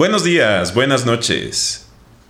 [0.00, 1.84] Buenos días, buenas noches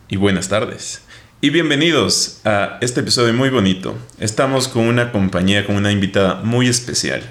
[0.08, 1.02] y buenas tardes.
[1.40, 3.96] Y bienvenidos a este episodio muy bonito.
[4.18, 7.22] Estamos con una compañía, con una invitada muy especial.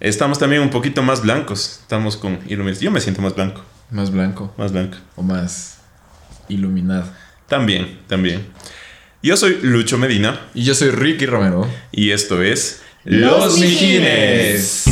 [0.00, 1.80] Estamos también un poquito más blancos.
[1.82, 2.84] Estamos con iluminación.
[2.86, 3.62] Yo me siento más blanco.
[3.90, 4.54] Más blanco.
[4.56, 4.96] Más blanco.
[5.16, 5.80] O más
[6.48, 7.04] iluminado.
[7.46, 8.46] También, también.
[9.22, 10.40] Yo soy Lucho Medina.
[10.54, 11.68] Y yo soy Ricky Romero.
[11.92, 14.86] Y esto es Los Mijines.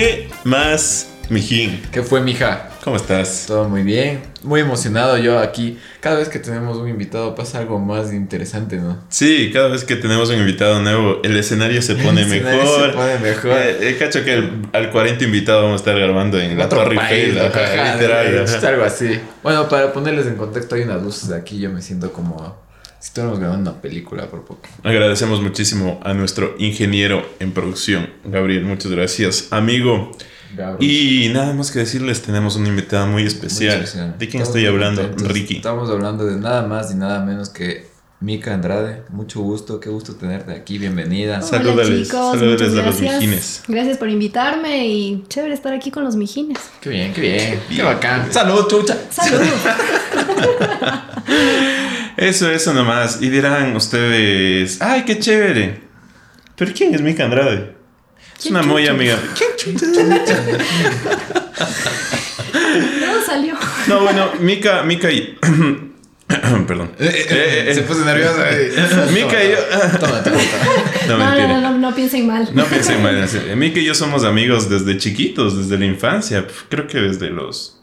[0.00, 1.82] ¿Qué más, mijín?
[1.92, 2.70] ¿Qué fue, mija?
[2.82, 3.44] ¿Cómo estás?
[3.46, 4.22] Todo muy bien.
[4.42, 5.78] Muy emocionado yo aquí.
[6.00, 8.96] Cada vez que tenemos un invitado pasa algo más interesante, ¿no?
[9.10, 12.90] Sí, cada vez que tenemos un invitado nuevo, el escenario se pone El escenario mejor.
[12.92, 13.50] se pone mejor.
[13.58, 16.96] Eh, eh, cacho que el- al 40 invitado vamos a estar grabando en la Torre
[16.96, 18.68] país, ajá, literal, ajá.
[18.68, 19.20] algo así.
[19.42, 21.58] Bueno, para ponerles en contexto, hay unas luces aquí.
[21.60, 22.56] Yo me siento como
[23.00, 24.68] si estuviéramos grabando una película por poco.
[24.84, 28.64] Agradecemos muchísimo a nuestro ingeniero en producción, Gabriel.
[28.64, 30.10] Muchas gracias, amigo.
[30.56, 30.92] Gabriel.
[30.92, 33.76] Y nada más que decirles, tenemos una invitada muy especial.
[33.76, 34.18] Muy especial.
[34.18, 35.02] ¿De quién Estamos estoy hablando?
[35.02, 35.32] contentos.
[35.32, 35.56] Ricky.
[35.56, 37.88] Estamos hablando de nada más y nada menos que
[38.20, 39.02] Mika Andrade.
[39.10, 40.76] Mucho gusto, qué gusto tenerte aquí.
[40.76, 41.40] Bienvenida.
[41.40, 43.14] Sal- Salúdales, Hola chicos, salúdales muchas a los gracias.
[43.20, 43.62] mijines.
[43.68, 46.58] Gracias por invitarme y chévere estar aquí con los mijines.
[46.82, 47.60] Qué bien, qué bien.
[47.74, 48.30] Qué bacán.
[48.32, 48.98] Salud, chucha.
[49.08, 49.48] Saludos.
[52.20, 53.18] Eso, eso nomás.
[53.22, 55.80] Y dirán ustedes, ¡ay, qué chévere!
[56.56, 57.74] ¿Pero quién es Mika Andrade?
[58.36, 59.18] Es ¿Quién una muy amiga.
[59.58, 59.86] ¿Quién chucha?
[63.00, 63.54] no salió.
[63.86, 65.36] No, bueno, Mika, Mika y.
[66.66, 66.92] Perdón.
[67.00, 67.74] Eh, eh, eh.
[67.74, 68.48] Se puso nerviosa.
[68.50, 68.70] eh.
[69.12, 69.56] Mika y yo.
[69.98, 70.38] Toma, toma, toma.
[71.08, 72.48] No, No, no, no, no, no piensen mal.
[72.54, 73.26] No piensen mal.
[73.56, 76.46] Mika y yo somos amigos desde chiquitos, desde la infancia.
[76.68, 77.79] Creo que desde los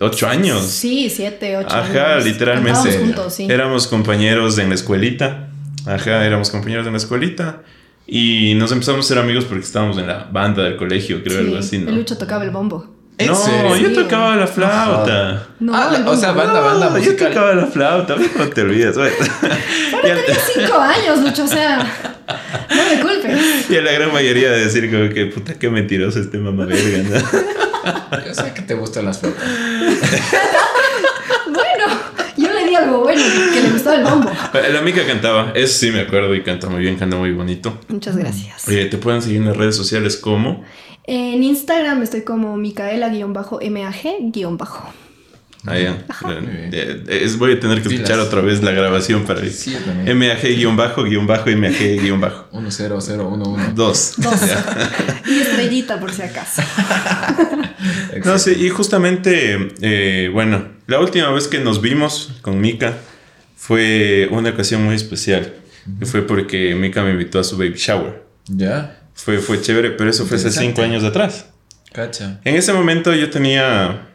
[0.00, 0.64] ocho años.
[0.64, 1.74] Sí, siete, ocho.
[1.74, 2.24] Ajá, años.
[2.24, 2.98] literalmente.
[2.98, 3.46] Juntos, sí.
[3.50, 5.48] Éramos compañeros en la escuelita.
[5.86, 7.62] Ajá, éramos compañeros en la escuelita.
[8.06, 11.44] Y nos empezamos a ser amigos porque estábamos en la banda del colegio, creo, Sí,
[11.46, 11.90] algo así, ¿no?
[11.90, 12.95] El Lucho tocaba el bombo.
[13.18, 13.76] ¿En no, serio?
[13.76, 15.46] yo tocaba la flauta.
[15.58, 17.28] No, Ah, el o sea, banda, banda No, yo musical.
[17.28, 18.96] tocaba la flauta, no te olvides.
[18.98, 19.10] al-
[20.02, 20.16] Tenía
[20.54, 23.70] cinco años, Lucho, o sea, no me culpes.
[23.70, 27.20] y a la gran mayoría de decir como que puta qué mentiroso este mamá verga,
[27.22, 28.20] ¿no?
[28.26, 29.42] Yo sé que te gustan las flautas.
[31.46, 31.86] Bueno,
[32.36, 33.22] yo le di algo bueno,
[33.54, 34.30] que le gustaba el bombo.
[34.72, 37.78] La mica cantaba, eso sí me acuerdo y canta muy bien, canta muy bonito.
[37.88, 38.68] Muchas gracias.
[38.68, 40.64] Eh, te pueden seguir en las redes sociales como
[41.06, 43.60] En Instagram estoy como micaela-mag-bajo.
[45.68, 46.04] Ah, ya.
[46.30, 49.78] Eh, eh, es- voy a tener que escuchar otra vez la grabación para Sí, yo
[49.80, 50.16] también.
[50.16, 53.72] MAG guion bajo guion bajo MAG guion bajo 1 0 0 1 1.
[53.74, 54.14] dos.
[54.16, 54.40] Dos.
[55.26, 56.62] y estrellita por si acaso.
[58.24, 62.94] No sé, y justamente, eh, bueno, la última vez que nos vimos con Mika
[63.56, 65.52] fue una ocasión muy especial.
[66.00, 68.24] Que fue porque Mika me invitó a su baby shower.
[68.48, 68.98] Ya.
[69.16, 71.46] Fue, fue chévere, pero eso fue hace cinco años atrás.
[71.92, 72.40] Cacha.
[72.44, 74.08] En ese momento yo tenía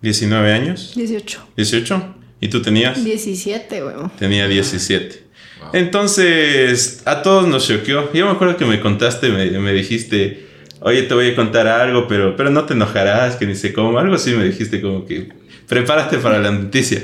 [0.00, 1.48] 19 años, 18.
[1.56, 3.04] 18, y tú tenías...
[3.04, 4.12] 17, weón.
[4.18, 5.24] Tenía 17.
[5.60, 5.70] Wow.
[5.72, 8.12] Entonces, a todos nos choqueó.
[8.12, 10.46] Yo me acuerdo que me contaste, me, me dijiste,
[10.80, 13.98] oye, te voy a contar algo, pero, pero no te enojarás, que ni sé cómo.
[13.98, 15.30] Algo así me dijiste como que,
[15.66, 17.02] prepárate para la noticia.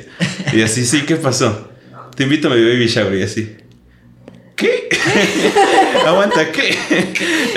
[0.53, 1.69] Y así, sí, ¿qué pasó?
[2.15, 3.57] Te invito a mi baby shower y así.
[4.61, 4.89] ¿Qué?
[6.07, 6.77] Aguanta, ¿qué?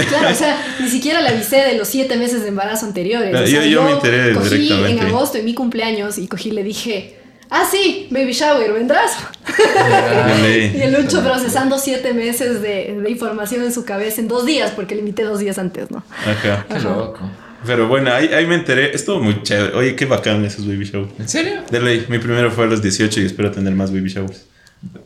[0.07, 3.29] Claro, o sea, ni siquiera le avisé de los siete meses de embarazo anteriores.
[3.31, 4.91] Claro, O sea, yo- yo me enteré cogí directamente.
[4.91, 7.17] en agosto en mi cumpleaños y cogí y le dije,
[7.49, 9.11] ah, sí, baby shower, ¿vendrás?
[9.45, 14.45] Ah, Y el Lucho procesando siete meses de, de información en su cabeza en dos
[14.45, 16.03] días, porque le invité dos días antes, ¿no?
[16.25, 16.65] Ajá.
[16.69, 17.19] Qué loco.
[17.65, 18.93] Pero bueno, ahí, ahí me enteré.
[18.93, 19.73] Estuvo muy chévere.
[19.75, 21.11] Oye, qué bacán esos baby showers.
[21.17, 21.61] ¿En serio?
[21.71, 24.45] De ley, mi primero fue a los 18 y espero tener más baby showers.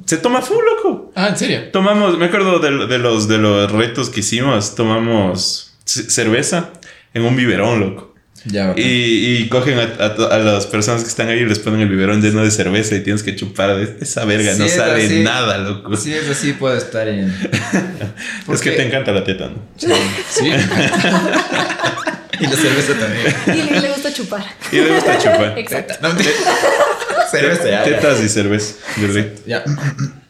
[0.06, 1.07] Se toma full, loco.
[1.20, 1.64] Ah, ¿en serio?
[1.74, 4.76] Tomamos, me acuerdo de, de los, de los retos que hicimos.
[4.76, 6.70] Tomamos cerveza
[7.16, 8.14] en un biberón, loco.
[8.46, 8.74] Ya.
[8.78, 8.82] Y,
[9.40, 12.22] y cogen a, a a las personas que están ahí y les ponen el biberón
[12.22, 14.54] lleno de cerveza y tienes que chupar de esa verga.
[14.54, 15.24] Sí, no es sale así.
[15.24, 15.98] nada, loco.
[15.98, 17.34] Sí, eso sí puede estar en.
[18.54, 19.56] es que te encanta la teta, ¿no?
[19.76, 19.88] Sí.
[20.30, 20.46] sí.
[22.40, 23.36] y la cerveza también.
[23.48, 24.46] Y le, le gusta chupar.
[24.72, 25.58] Y le gusta chupar.
[25.58, 25.96] Exacto.
[26.00, 26.32] No, mentira.
[27.32, 27.84] cerveza, ya, ya.
[27.84, 28.76] Tetas y cerveza.
[29.48, 29.64] Ya.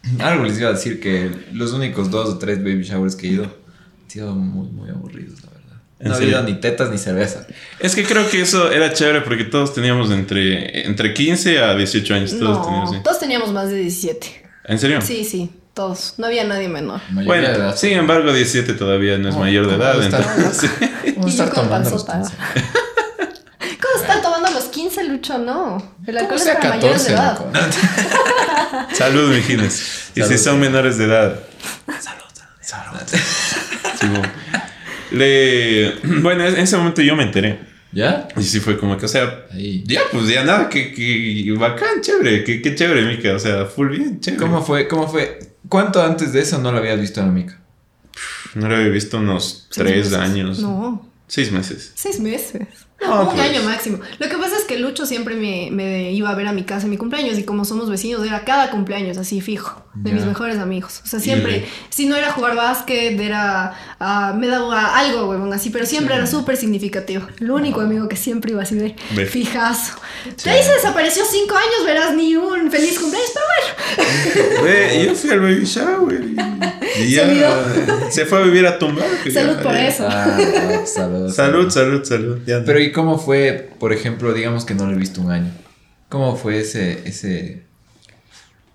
[0.20, 3.30] Algo les iba a decir que los únicos dos o tres baby showers que he
[3.32, 5.76] ido han sido muy, muy aburridos, la verdad.
[6.00, 6.38] ¿En No ha serio?
[6.38, 7.46] habido ni tetas ni cerveza.
[7.80, 12.14] Es que creo que eso era chévere porque todos teníamos entre, entre 15 a 18
[12.14, 12.38] años.
[12.38, 12.96] Todos No, teníamos, sí.
[13.04, 14.44] todos teníamos más de 17.
[14.64, 15.00] ¿En serio?
[15.00, 16.14] Sí, sí, todos.
[16.18, 17.00] No había nadie menor.
[17.10, 17.76] Bueno, edad.
[17.76, 20.02] sin embargo, 17 todavía no es mayor de ¿cómo edad.
[20.02, 20.34] está?
[20.36, 20.70] Entonces,
[21.16, 22.44] Vamos a estar tomando los panzota.
[22.54, 22.68] 15.
[23.80, 25.38] ¿Cómo están tomando a los 15, Lucho?
[25.38, 25.96] No.
[26.06, 27.38] El alcohol es para mayores de 14, edad.
[27.38, 28.94] loco?
[28.94, 29.94] Salud, mijines.
[30.14, 30.40] Y si Salud.
[30.42, 31.40] son menores de edad.
[34.00, 34.22] Sí, mo.
[35.12, 35.92] Le...
[36.22, 37.60] Bueno, en ese momento yo me enteré.
[37.92, 38.28] ¿Ya?
[38.36, 39.82] Y sí fue como que, o sea, Ahí.
[39.86, 43.34] ya, pues ya nada, que, que bacán, chévere, que, que chévere, Mica.
[43.34, 44.42] O sea, full bien, chévere.
[44.42, 44.86] ¿Cómo fue?
[44.88, 45.38] ¿Cómo fue?
[45.68, 47.58] ¿Cuánto antes de eso no lo habías visto a la mica?
[48.54, 50.12] No lo había visto unos tres meses.
[50.14, 50.58] años.
[50.58, 51.92] No, Seis meses.
[51.94, 52.62] seis meses.
[53.00, 53.50] No, No, un pues.
[53.50, 54.00] año máximo.
[54.18, 56.84] Lo que pasa es que Lucho siempre me, me iba a ver a mi casa
[56.84, 60.58] en mi cumpleaños y como somos vecinos era cada cumpleaños así fijo, de mis mejores
[60.58, 61.00] amigos.
[61.04, 65.70] O sea, siempre, si no era jugar básquet, era, ah, me daba algo, huevón, así,
[65.70, 67.26] pero siempre era súper significativo.
[67.40, 69.26] El único amigo que siempre iba así de Ve.
[69.26, 69.94] fijazo.
[70.44, 73.46] De ahí se desapareció cinco años, verás, ni un feliz cumpleaños, pero
[74.62, 75.04] bueno.
[75.04, 76.22] Yo fui al baby shower
[77.00, 78.10] y, ya olvidó.
[78.10, 79.06] se fue a vivir a tumbar.
[79.22, 79.88] que Salud ya- por ya.
[79.88, 80.06] eso.
[80.08, 82.38] Ah, ah, salud, Salud, salud, salud.
[82.46, 82.64] Ya no.
[82.64, 85.50] Pero ¿y cómo fue, por ejemplo, digamos que no lo he visto un año?
[86.08, 87.62] ¿Cómo fue ese, ese,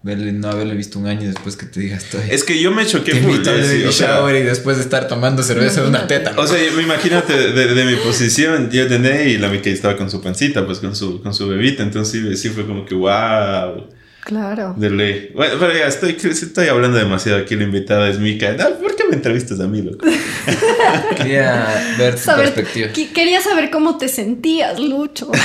[0.03, 2.21] verle, no haberle visto un año después que te diga estoy...
[2.29, 5.07] es que yo me choqué al sí, baby o sea, shower y después de estar
[5.07, 6.33] tomando cerveza de una teta.
[6.37, 10.21] O sea, imagínate de, de mi posición, yo tené y la Mickey estaba con su
[10.21, 13.87] pancita, pues con su, con su bebita, entonces sí, sí fue como que wow,
[14.23, 14.73] Claro.
[14.77, 15.31] de ley.
[15.35, 18.53] Bueno, pero ya estoy, estoy hablando demasiado aquí, la invitada es Mika.
[18.53, 20.05] No, ¿Por qué me entrevistas a mí, loco?
[21.17, 22.87] Quería ver tu Saber- perspectiva.
[23.13, 25.29] quería saber cómo te sentías, Lucho.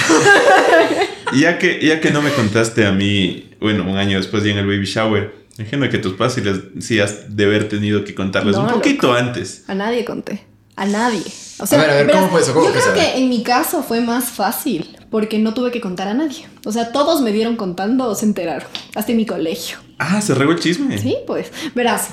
[1.37, 4.57] Ya que, ya que no me contaste a mí, bueno, un año después ya en
[4.59, 6.43] el baby shower, imagino que tus padres
[6.81, 9.63] sí, has de haber tenido que contarles No, un poquito antes.
[9.69, 10.41] A nadie conté.
[10.79, 11.23] A nadie.
[11.61, 12.55] O sea, A ver, a ver, ¿cómo fue eso?
[12.55, 16.07] ¿Cómo yo creo que en mi caso fue más fácil porque no tuve que contar
[16.09, 16.47] a nadie.
[16.65, 18.69] O sea, todos me dieron contando o se enteraron.
[18.95, 19.79] Hasta en mi colegio.
[19.99, 20.97] Ah, se regó el chisme.
[20.99, 21.51] Sí, pues.
[21.75, 22.09] Verás,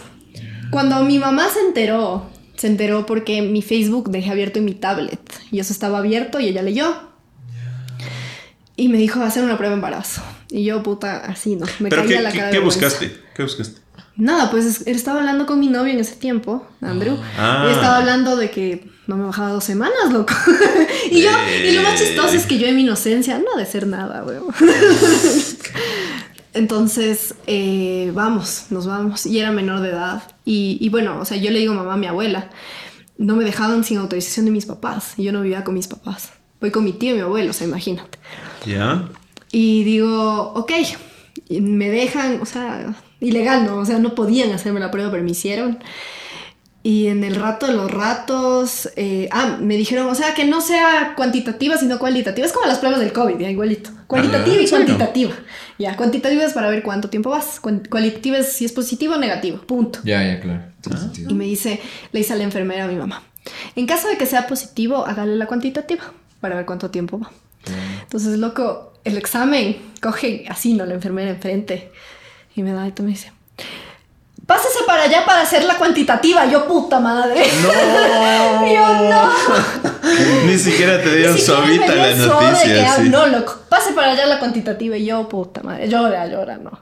[0.72, 2.26] cuando mi mamá se enteró,
[2.56, 5.20] se enteró porque mi Facebook dejé abierto en mi tablet.
[5.52, 6.92] Y eso estaba abierto y ella leyó.
[8.76, 10.22] Y me dijo, va a hacer una prueba de embarazo.
[10.50, 11.66] Y yo, puta, así, ¿no?
[11.80, 13.16] Me ¿Pero caía qué, la qué- cara de qué buscaste?
[13.36, 13.82] ¿Qué buscaste?
[14.18, 17.18] Nada, pues es- estaba hablando con mi novio en ese tiempo, Andrew.
[17.38, 17.66] Ah.
[17.68, 20.34] Y estaba hablando de que no me bajaba dos semanas, loco.
[21.12, 21.30] y yo,
[21.66, 24.24] y lo más chistoso es que yo en mi inocencia, no ha de ser nada,
[24.24, 24.46] weón.
[26.54, 29.26] Entonces, eh, vamos, nos vamos.
[29.26, 30.24] Y era menor de edad.
[30.46, 32.50] Y, y bueno, o sea, yo le digo mamá a mi abuela.
[33.18, 35.14] No me dejaban sin autorización de mis papás.
[35.18, 36.30] Y yo no vivía con mis papás.
[36.62, 38.18] Voy con mi tío y mi abuelo, o sea, imagínate.
[38.66, 39.10] ¿Ya?
[39.52, 40.72] Y digo, ok,
[41.50, 42.96] me dejan, o sea,
[43.28, 43.78] ilegal, ¿no?
[43.78, 45.80] O sea, no podían hacerme la prueba, pero me hicieron.
[46.84, 50.62] Y en el rato de los ratos, eh, ah, me dijeron, o sea, que no
[50.62, 52.46] sea cuantitativa, sino cualitativa.
[52.46, 53.90] Es como las pruebas del COVID, ya igualito.
[54.06, 55.34] Cualitativa y cuantitativa.
[55.80, 57.60] Ya, cuantitativa es para ver cuánto tiempo vas.
[57.60, 59.98] Cualitativa es si es positivo o negativo, punto.
[60.04, 60.62] Ya, ya, claro.
[60.96, 61.32] Sentido.
[61.32, 61.82] Y me dice,
[62.12, 63.24] le dice a la enfermera a mi mamá,
[63.76, 66.04] en caso de que sea positivo, hágale la cuantitativa
[66.40, 67.32] para ver cuánto tiempo va.
[68.04, 70.86] Entonces, loco, el examen coge así, ¿no?
[70.86, 71.92] La enfermera enfrente.
[72.56, 73.32] Y me da y me dice,
[74.46, 76.46] pásese para allá para hacer la cuantitativa.
[76.46, 77.46] Yo, puta madre.
[77.62, 78.68] No.
[78.74, 79.30] Yo, no.
[80.46, 82.94] Ni siquiera te dieron suavita la que, noticia.
[82.94, 83.10] ah, sí.
[83.10, 84.96] No, loco, pase para allá la cuantitativa.
[84.98, 86.80] Y yo, puta madre, llora, llora, no.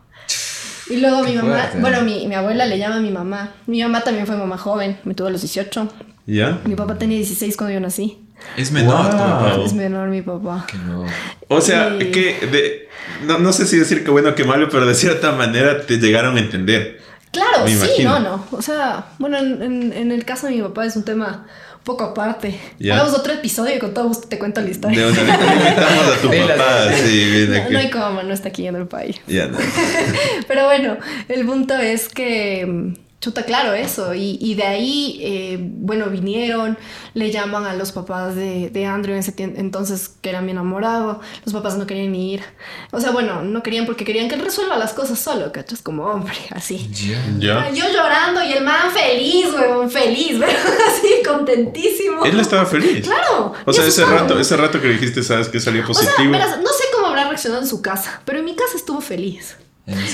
[0.89, 1.79] Y luego Qué mi mamá, fuerte.
[1.79, 3.51] bueno, mi, mi abuela le llama a mi mamá.
[3.67, 5.87] Mi mamá también fue mamá joven, me tuvo a los 18.
[6.27, 6.59] ¿Ya?
[6.65, 8.19] Mi papá tenía 16 cuando yo nací.
[8.57, 9.11] Es menor, Wow.
[9.11, 9.57] tu papá.
[9.65, 10.65] Es menor mi papá.
[10.69, 11.05] Qué loco.
[11.47, 12.11] O sea, Sí.
[12.11, 12.89] que de,
[13.25, 15.97] no, no sé si decir que bueno o que malo, pero de cierta manera te
[15.97, 17.01] llegaron a entender.
[17.31, 18.19] Claro, sí, imagino.
[18.19, 18.45] no, no.
[18.51, 21.47] O sea, bueno, en, en- en el caso de mi papá es un tema
[21.77, 22.59] un poco aparte.
[22.77, 22.93] Ya.
[22.93, 24.99] Hagamos otro episodio y con todo gusto te cuento la historia.
[25.07, 26.93] De una vez invitamos a tu papá.
[27.03, 27.97] Sí, viene No, no hay aquí.
[27.97, 29.19] cómo, no está aquí en el país.
[29.25, 29.57] Ya, no.
[30.47, 30.97] Pero bueno,
[31.27, 34.13] el punto es que, chuta, claro, eso.
[34.13, 36.77] Y, y de ahí, eh, bueno, vinieron,
[37.13, 41.21] le llaman a los papás de, de Andrew en ese entonces, que era mi enamorado.
[41.45, 42.43] Los papás no querían ni ir.
[42.91, 45.81] O sea, bueno, no querían porque querían que él resuelva las cosas solo, ¿cachas?
[45.81, 46.89] Como hombre, así.
[46.91, 47.23] Ya.
[47.39, 47.69] Ya.
[47.71, 50.51] Yo llorando y el man feliz, weón, feliz, weón,
[50.89, 52.25] así contentísimo.
[52.25, 53.05] Él estaba feliz.
[53.05, 53.53] Claro.
[53.65, 54.17] O sea, ese es todo.
[54.19, 56.31] rato, ese rato que le dijiste, sabes que salió O sea, positivo.
[56.33, 59.55] verás, no sé cómo habrá reaccionado en su casa, pero en mi casa estuvo feliz.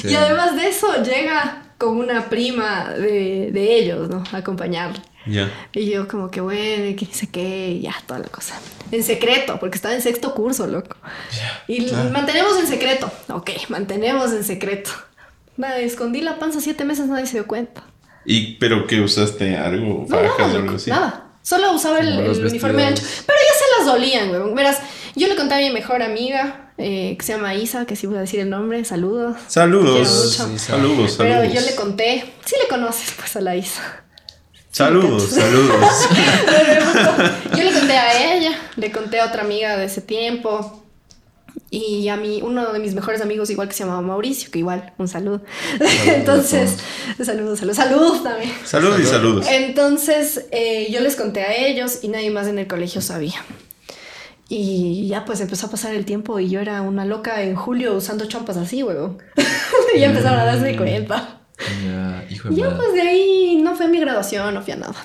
[0.03, 4.23] Y además de eso, llega con una prima de, de ellos, ¿no?
[4.31, 5.01] A acompañarle.
[5.25, 5.51] Ya.
[5.73, 8.59] Y yo como que bueno, y que sé qué, y ya, toda la cosa.
[8.91, 10.95] En secreto, porque estaba en sexto curso, loco.
[11.67, 12.09] y claro.
[12.11, 13.11] mantenemos en secreto.
[13.29, 14.91] Ok, mantenemos en secreto.
[15.57, 17.83] Nada, escondí la panza siete meses, nadie se dio cuenta.
[18.25, 19.57] ¿Y pero qué usaste?
[19.57, 20.05] ¿Algo?
[20.07, 20.89] No, ¿Fajas nada, o algo loco, así?
[20.89, 21.25] nada.
[21.41, 23.03] Solo usaba el, Como uniforme ancho.
[23.25, 24.53] Pero ya se las dolían, weón.
[24.53, 24.79] Verás,
[25.15, 28.17] yo le conté a mi mejor amiga, eh, que se llama Isa, que sí voy
[28.17, 29.35] a decir el nombre, saludos.
[29.47, 30.07] Saludos.
[30.07, 31.15] Saludos, saludos.
[31.17, 34.05] Pero yo le conté, sí le conoces, pues a la Isa.
[34.71, 35.77] Saludos, saludos.
[37.57, 40.85] Yo le conté a ella, le conté a otra amiga de ese tiempo.
[41.71, 44.93] Y a mí, uno de mis mejores amigos, igual que se llamaba Mauricio, que igual,
[44.97, 45.41] un saludo.
[46.05, 46.77] Entonces,
[47.21, 48.53] saludos, saludos, saludos también.
[48.63, 49.45] Saludos y saludos.
[49.49, 53.43] Entonces, eh, yo les conté a ellos y nadie más en el colegio sabía.
[54.51, 57.93] Y ya pues empezó a pasar el tiempo y yo era una loca en julio
[57.95, 59.19] usando chompas así, huevón.
[59.95, 61.41] y ya empezaron a darse cuenta.
[61.85, 62.77] Ya, hijo de Ya madre.
[62.77, 64.95] pues de ahí no fue mi graduación, no fui a nada.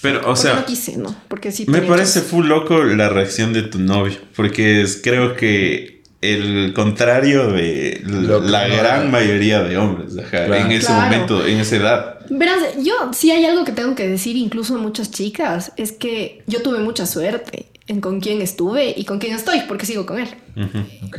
[0.00, 1.14] Pero, o Porque sea, no quise, ¿no?
[1.28, 1.66] Porque sí.
[1.68, 2.28] me parece chance.
[2.28, 4.16] full loco la reacción de tu novio.
[4.34, 10.18] Porque es, creo que el contrario de Lo que la no gran mayoría de hombres,
[10.18, 10.54] ajá, Claro.
[10.56, 11.02] en ese Claro.
[11.02, 12.18] momento, en esa edad.
[12.30, 16.42] Verás, yo sí hay algo que tengo que decir, incluso a muchas chicas, es que
[16.48, 20.18] yo tuve mucha suerte en con quién estuve y con quién estoy, porque sigo con
[20.18, 20.28] él.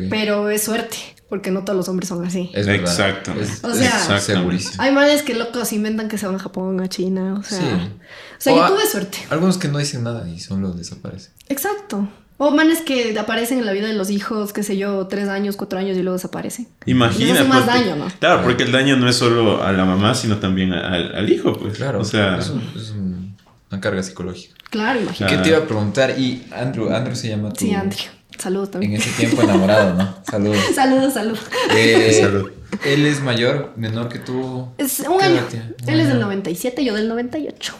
[0.09, 0.97] Pero es suerte,
[1.29, 2.49] porque no todos los hombres son así.
[2.53, 2.67] Es.
[2.67, 3.33] Exacto.
[3.39, 4.81] Es, O sea- segurísimo.
[4.81, 7.59] Hay males que locos inventan que se van a Japón, a China, o sea.
[7.59, 7.65] Sí.
[7.65, 9.17] O sea, O yo a- tuve suerte.
[9.29, 11.31] Algunos que no dicen nada y solo desaparecen.
[11.49, 12.07] Exacto.
[12.37, 15.55] O manes que aparecen en la vida de los hijos, qué sé yo, tres años,
[15.55, 16.67] cuatro años y luego desaparecen.
[16.87, 17.33] Imagina.
[17.35, 18.07] Hace más daño, ¿no?
[18.19, 21.53] Claro, porque el daño no es solo a la mamá, sino también al, al hijo,
[21.53, 21.77] pues.
[21.77, 22.01] Claro.
[22.01, 23.37] O sea, es, un- es un-
[23.71, 24.55] una carga psicológica.
[24.73, 25.35] Claro, ¿Y imagínate.
[25.37, 26.15] qué te iba a preguntar?
[26.19, 27.63] Y Andrew, Andrew se llama tu...
[27.63, 28.01] Sí, Andrew.
[28.39, 28.93] Saludos En también.
[28.95, 30.15] ese tiempo enamorado, ¿no?
[30.29, 30.57] Saludos.
[30.73, 31.39] Saludos, saludos.
[31.75, 32.49] Eh, Salud.
[32.83, 34.67] Él es mayor, menor que tú.
[34.79, 35.41] Es un ¿Qué año.
[35.85, 36.25] Él es del año.
[36.25, 37.73] 97, yo del 98.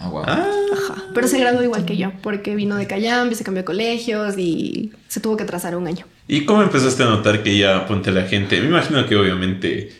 [0.00, 0.22] Ah, wow.
[0.26, 1.02] ah, Ajá.
[1.14, 4.90] Pero se graduó igual que yo, porque vino de Cayambe, se cambió de colegios y
[5.06, 6.06] se tuvo que atrasar un año.
[6.26, 8.60] ¿Y cómo empezaste a notar que ya ponte la gente?
[8.60, 9.92] Me imagino que obviamente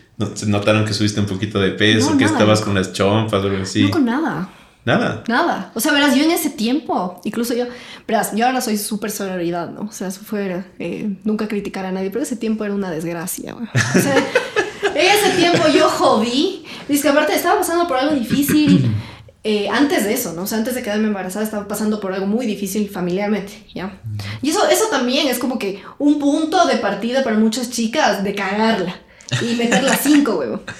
[0.47, 3.47] notaron que subiste un poquito de peso, No, que nada, estabas con las chompas o
[3.47, 3.83] algo así.
[3.83, 4.49] No con nada.
[4.85, 5.23] Nada.
[5.27, 5.71] Nada.
[5.75, 7.65] O sea, verás, yo en ese tiempo, incluso yo,
[8.07, 9.81] verás, yo ahora soy súper sororidad, ¿no?
[9.81, 13.53] O sea, eso fue eh, nunca criticar a nadie, pero ese tiempo era una desgracia,
[13.53, 13.67] güey.
[13.67, 14.15] O sea,
[14.95, 16.65] en ese tiempo yo jodí.
[16.89, 18.93] Es que aparte estaba pasando por algo difícil.
[19.43, 20.43] eh, antes de eso, ¿no?
[20.43, 24.01] O sea, antes de quedarme embarazada estaba pasando por algo muy difícil familiarmente, ¿ya?
[24.41, 28.35] Y eso, eso también es como que un punto de partida para muchas chicas de
[28.35, 28.95] cagarla
[29.41, 30.61] y meterla cinco, huevo.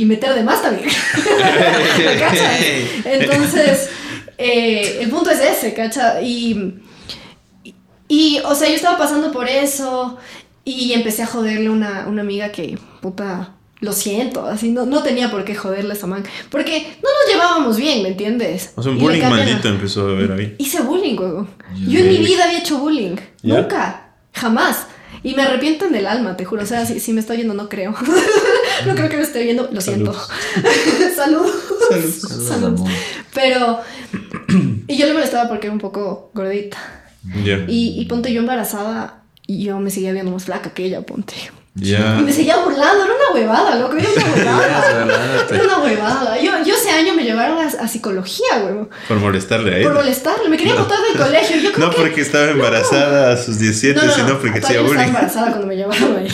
[0.00, 0.88] Y meter de más también.
[2.18, 2.58] ¿Cachas?
[3.04, 3.90] Entonces,
[4.38, 6.22] eh, el punto es ese, ¿cacha?
[6.22, 6.80] Y,
[7.62, 7.74] y,
[8.08, 10.16] y, o sea, yo estaba pasando por eso
[10.64, 15.02] y empecé a joderle a una, una amiga que, puta, lo siento, así no, no
[15.02, 16.24] tenía por qué joderle a esa man.
[16.50, 18.72] Porque no nos llevábamos bien, ¿me entiendes?
[18.76, 20.54] O sea, un Y bullying a- maldito empezó a ver ahí.
[20.56, 21.46] Hice bullying, huevo.
[21.86, 23.16] Yo en mi vida había hecho bullying.
[23.42, 23.60] ¿Ya?
[23.60, 24.12] Nunca.
[24.32, 24.86] Jamás.
[25.22, 26.62] Y me arrepiento en el alma, te juro.
[26.62, 27.94] O sea, si, si me estoy oyendo, no creo.
[28.86, 29.68] no creo que me esté viendo.
[29.72, 30.12] Lo siento.
[31.16, 31.46] Salud.
[31.88, 32.66] Saludos, Salud.
[32.78, 32.90] amor.
[33.34, 33.80] Pero.
[34.86, 36.78] Y yo le molestaba porque era un poco gordita.
[37.44, 37.64] Ya.
[37.68, 39.22] Y, y ponte yo embarazada.
[39.46, 41.34] Y yo me seguía viendo más flaca que ella, ponte.
[41.74, 42.16] Ya.
[42.18, 43.04] Y me seguía burlando.
[43.04, 43.96] Era una huevada, loco.
[43.96, 45.46] Era una huevada.
[45.50, 46.40] Era una huevada.
[46.40, 48.88] Yo, yo ese año me llevaron a, a psicología, huevo.
[49.08, 49.82] Por molestarle a.
[49.82, 50.48] Por molestarle.
[50.48, 51.56] Me quería botar del colegio.
[51.58, 54.82] Yo creo No que- porque estaba embarazada a sus 17, sino porque hacía no estaba
[54.88, 55.04] bullying.
[55.08, 56.28] embarazada cuando me llevaron ahí.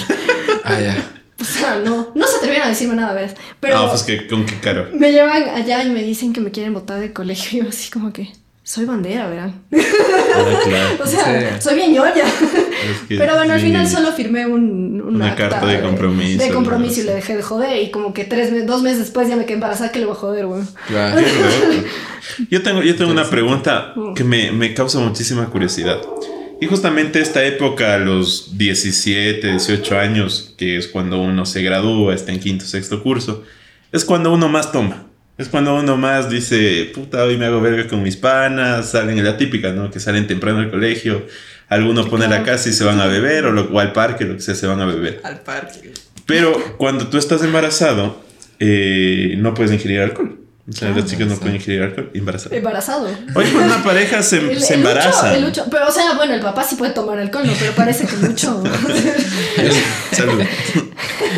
[0.65, 1.11] Ah, ya.
[1.41, 3.35] O sea, no, no se atrevieron a decirme nada, ¿ves?
[3.61, 4.89] Pero No, pues que con qué caro.
[4.95, 7.61] me llevan allá y me dicen que me quieren botar del colegio.
[7.61, 9.63] Y yo así como que, soy bandera, ¿verán?
[9.73, 10.89] Ah, claro.
[11.05, 11.25] O sea,
[11.59, 11.63] Sí.
[11.63, 12.25] soy bien ñoña.
[12.25, 16.51] Es que- Pero bueno, al final solo firmé un, un Una carta de compromiso, De
[16.51, 17.83] compromiso y le dejé de joder.
[17.83, 20.19] Y como que tres, dos meses después ya me quedé embarazada, que le voy a
[20.19, 20.63] joder, güey.
[20.89, 21.21] Claro.
[22.51, 25.99] Yo tengo, yo tengo una pregunta que me, me causa muchísima curiosidad.
[26.61, 32.15] Y justamente esta época, a los 17, 18 años, que es cuando uno se gradúa,
[32.15, 33.45] está en quinto, sexto curso,
[33.93, 35.05] es cuando uno más toma.
[35.39, 39.37] Es cuando uno más dice, puta, hoy me hago verga con mis panas, salen la
[39.37, 39.91] típica, ¿no?
[39.91, 41.27] Que salen temprano al colegio,
[41.69, 44.35] algunos ponen la casa y se van a beber, o, lo- o al parque, lo
[44.37, 45.21] que sea, se van a beber.
[45.25, 45.93] Al parque.
[46.25, 48.25] Pero cuando tú estás embarazado,
[48.59, 50.39] eh, no puedes ingerir alcohol.
[50.69, 51.41] O sea, Ah, las chicas no sí.
[51.41, 52.55] pueden ingerir alcohol embarazado.
[52.57, 53.05] Embarazado.
[53.07, 55.29] Oye, pues una pareja se, El- se el embaraza.
[55.29, 57.53] Lucho- el Lucho- pero, o sea, bueno, el papá sí puede tomar alcohol, ¿no?
[57.59, 58.63] Pero parece que mucho.
[60.13, 60.41] Salud.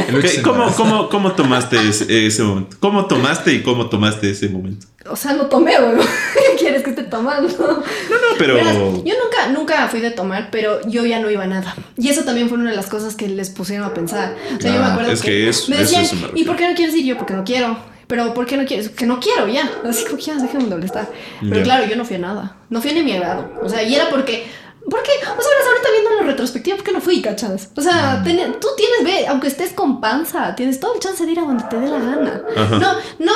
[0.09, 2.77] El Lucho Ok, se ¿Cómo, cómo, ¿Cómo tomaste ese, ese momento?
[2.81, 4.87] ¿Cómo tomaste y cómo tomaste ese momento?
[5.11, 5.97] o sea, no tomé, güey.
[6.35, 7.49] ¿Qué quieres que esté tomando?
[7.49, 8.55] No, no, pero...
[8.57, 11.75] Verás, yo nunca, nunca fui de tomar, pero yo ya no iba a nada.
[11.97, 14.37] Y eso también fue una de las cosas que les pusieron a pensar.
[14.57, 16.57] O sea, yo me Ah, acuerdo es que eso- me eso decían, es ¿y por
[16.57, 17.07] qué no quieres ir?
[17.07, 17.79] Yo, porque no quiero.
[18.09, 18.89] Pero, ¿por qué no quieres?
[18.89, 19.71] Que no quiero, ya.
[19.89, 21.09] Así como ya, déjenme molestar.
[21.49, 22.57] Pero claro, yo no fui a nada.
[22.71, 23.53] No fui ni a mi agrado.
[23.63, 24.47] O sea, y era porque...
[24.91, 25.11] ¿Por qué?
[25.21, 27.69] O sea, ahorita viendo la retrospectiva, ¿por qué no fui, cachas?
[27.77, 27.85] O Mm.
[27.85, 31.39] sea, ten- tú tienes, ve, aunque estés con panza, tienes todo el chance de ir
[31.39, 32.43] a donde te dé la gana.
[32.57, 32.79] Ajá.
[32.79, 33.33] No, no,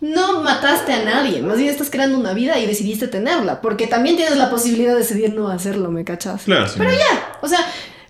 [0.00, 4.14] no mataste a nadie, más bien estás creando una vida y decidiste tenerla, porque también
[4.14, 6.42] tienes la posibilidad de decidir no hacerlo, ¿me cachas?
[6.44, 6.66] Claro.
[6.78, 7.58] Pero ya, o sea,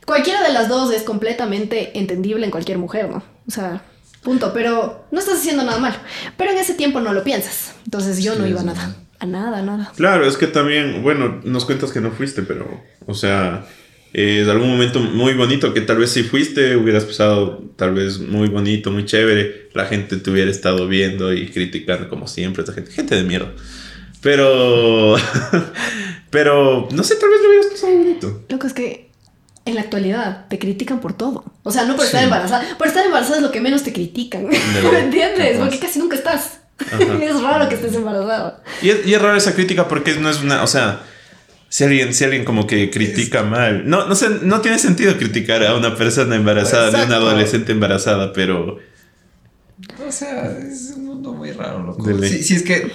[0.05, 3.23] cualquiera de las dos es completamente entendible en cualquier mujer, ¿no?
[3.49, 3.81] O sea,
[4.25, 4.53] Punto.
[4.53, 5.97] Pero no estás haciendo nada malo.
[6.37, 7.75] Pero en ese tiempo no lo piensas.
[7.85, 8.97] Entonces yo Sí, no iba a nada.
[9.21, 9.93] A nada, a nada.
[9.97, 13.67] Claro, es que también, bueno, nos cuentas que no fuiste, pero, o sea,
[14.13, 18.49] es algún momento muy bonito que tal vez si fuiste hubieras pasado tal vez muy
[18.49, 22.91] bonito, muy chévere, la gente te hubiera estado viendo y criticando como siempre, esa gente,
[22.91, 23.53] gente de mierda.
[24.21, 25.17] Pero,
[26.31, 28.45] pero, no sé, tal vez lo hubieras pasado bonito.
[28.49, 29.04] Lo que es que
[29.67, 31.45] en la actualidad te critican por todo.
[31.63, 32.25] O sea, no por estar Sí.
[32.25, 32.77] embarazada.
[32.77, 34.47] Por estar embarazada es lo que menos te critican.
[34.47, 34.57] ¿Me
[34.99, 35.53] entiendes?
[35.53, 35.59] capaz.
[35.65, 36.59] Porque casi nunca estás.
[36.79, 36.99] Ajá.
[37.23, 38.63] es raro que estés embarazada.
[38.83, 41.01] Y es, y es raro esa crítica porque no es una, o sea,
[41.69, 45.65] si alguien, si alguien como que critica mal, no, no sé, no tiene sentido criticar
[45.65, 48.79] a una persona embarazada, ni a una adolescente embarazada, pero...
[50.07, 52.07] O sea, es un mundo muy raro, loco.
[52.23, 52.93] Si, si es que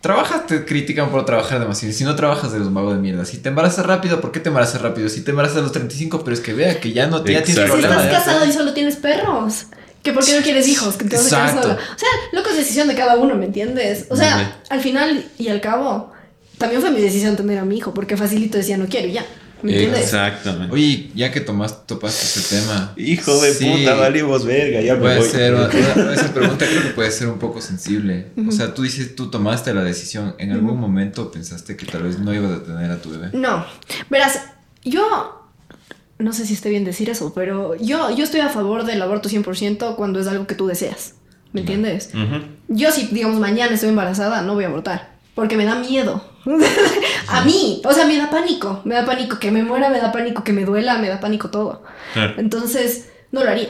[0.00, 1.94] trabajas, te critican por trabajar demasiado.
[1.94, 3.24] Si no trabajas, eres un vago de mierda.
[3.24, 5.08] Si te embarazas rápido, ¿por qué te embarazas rápido?
[5.08, 7.42] Si te embarazas a los 35, pero es que vea que ya no te ya
[7.42, 7.76] tienes Exacto.
[7.76, 8.02] Si problema.
[8.10, 9.66] estás casado y solo tienes perros.
[10.02, 11.74] Que por qué no quieres hijos, que te vas a quedar sola.
[11.74, 14.06] O sea, loco es decisión de cada uno, ¿me entiendes?
[14.08, 14.50] O sea, Ujú.
[14.70, 16.10] al final y al cabo,
[16.56, 19.26] también fue mi decisión tener a mi hijo, porque facilito decía no quiero y ya.
[19.68, 20.72] Exactamente.
[20.74, 22.92] Oye, ya que tomas, topaste ese tema.
[22.96, 25.28] Hijo de Sí, puta, valimos verga, ya me Puede voy.
[25.28, 25.54] ser,
[26.14, 28.28] esa pregunta creo que puede ser un poco sensible.
[28.48, 30.34] O sea, tú dices, tú tomaste la decisión.
[30.38, 33.30] ¿En algún momento pensaste que tal vez no ibas a tener a tu bebé?
[33.32, 33.64] No,
[34.08, 34.40] verás,
[34.84, 35.48] yo
[36.18, 39.28] no sé si esté bien decir eso, pero yo, yo estoy a favor del aborto
[39.28, 41.14] 100% cuando es algo que tú deseas.
[41.52, 42.10] ¿Me entiendes?
[42.68, 45.09] Yo si, digamos, mañana estoy embarazada, no voy a abortar.
[45.34, 46.24] Porque me da miedo.
[47.28, 47.80] a mí.
[47.84, 48.80] O sea, me da pánico.
[48.84, 51.50] Me da pánico que me muera, me da pánico que me duela, me da pánico
[51.50, 51.82] todo.
[52.12, 52.34] Claro.
[52.38, 53.68] Entonces, no lo haría.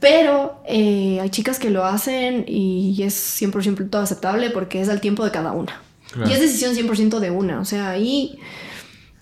[0.00, 5.00] Pero eh, hay chicas que lo hacen y es 100% todo aceptable porque es al
[5.00, 5.82] tiempo de cada una.
[6.12, 6.30] Claro.
[6.30, 7.60] Y es decisión 100% de una.
[7.60, 8.38] O sea, ahí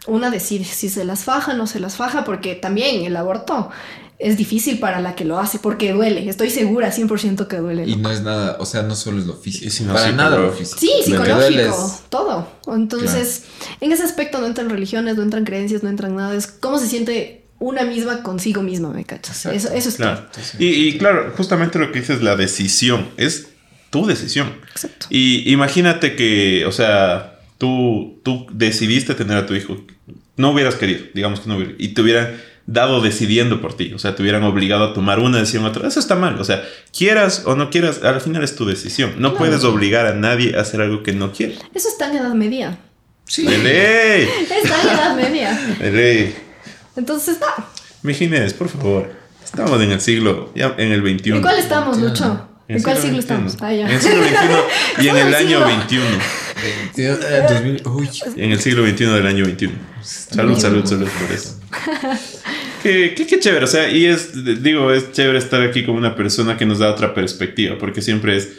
[0.07, 3.71] una decide si se las faja o no se las faja porque también el aborto
[4.19, 6.29] es difícil para la que lo hace porque duele.
[6.29, 7.85] Estoy segura 100% que duele.
[7.85, 8.01] Y loco.
[8.03, 9.67] no es nada, o sea, no solo es lo físico.
[9.67, 10.79] Y si no, para nada lo físico.
[10.81, 12.49] Sí, psicológico, todo.
[12.67, 13.45] Entonces,
[13.81, 16.35] en ese aspecto no entran religiones, no entran creencias, no entran nada.
[16.35, 19.47] Es cómo se siente una misma consigo misma, ¿me cachas?
[19.47, 20.27] Eso, eso es Claro.
[20.33, 20.43] todo.
[20.59, 23.49] Y, y claro, justamente lo que dices, la decisión, es
[23.91, 24.53] tu decisión.
[24.73, 25.07] Exacto.
[25.11, 29.77] Y imagínate que, o sea, tú, tú decidiste tener a tu hijo,
[30.37, 32.37] no hubieras querido, digamos que no hubieras, y te hubieran
[32.71, 35.89] dado decidiendo por ti, o sea, te hubieran obligado a tomar una decisión u otra.
[35.89, 36.63] Eso está mal, o sea,
[36.97, 39.15] quieras o no quieras, al final es tu decisión.
[39.17, 39.39] No Claro.
[39.39, 41.57] puedes obligar a nadie a hacer algo que no quiere.
[41.75, 42.79] Eso está en edad media.
[43.25, 43.45] Sí.
[43.47, 44.29] ¡De ley!
[44.63, 45.59] Está en edad media.
[45.81, 46.35] ¡De ley!
[46.95, 47.47] Entonces está.
[48.03, 49.13] Mijines, por favor.
[49.43, 51.37] Estamos en el siglo, ya en el 21.
[51.39, 52.49] ¿En cuál estamos, Lucho?
[52.69, 53.57] En ¿En cuál el siglo estamos?
[53.63, 53.87] Ah, ya.
[53.87, 56.05] En el siglo XXI y en el año siglo- 21.
[56.63, 59.75] Eh, 2000, uy, En el siglo XXI del año 21.
[60.03, 61.59] Salud, salud, salud por eso.
[62.83, 66.15] Qué, qué, qué chévere, o sea, y es, digo, es chévere estar aquí con una
[66.15, 68.51] persona que nos da otra perspectiva, porque siempre es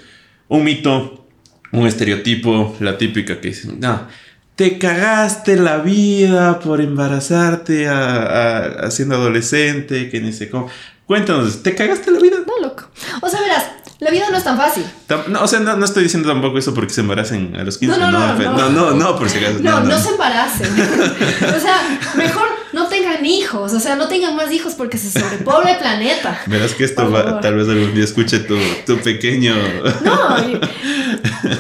[0.49, 1.25] un mito,
[1.71, 4.07] un estereotipo, la típica que dice, no,
[4.55, 10.69] te cagaste la vida por embarazarte a, a- a siendo adolescente, que ni sé cómo.
[11.05, 12.37] Cuéntanos, ¿te cagaste la vida?
[12.45, 12.91] No, loco.
[13.21, 14.85] O sea, verás, la vida no es tan fácil.
[15.27, 17.97] No, o sea, no, no estoy diciendo tampoco eso porque se embaracen a los 15.
[17.97, 18.53] No, no, no, no.
[18.57, 19.57] no, no, no, por si acaso.
[19.61, 20.69] No, no, se embaracen.
[21.55, 23.73] o sea, mejor no tengan hijos.
[23.73, 26.39] O sea, no tengan más hijos porque se sobrepobla el planeta.
[26.45, 29.53] Verás que esto va- tal vez algún día escuche tu, tu pequeño.
[30.01, 30.37] No,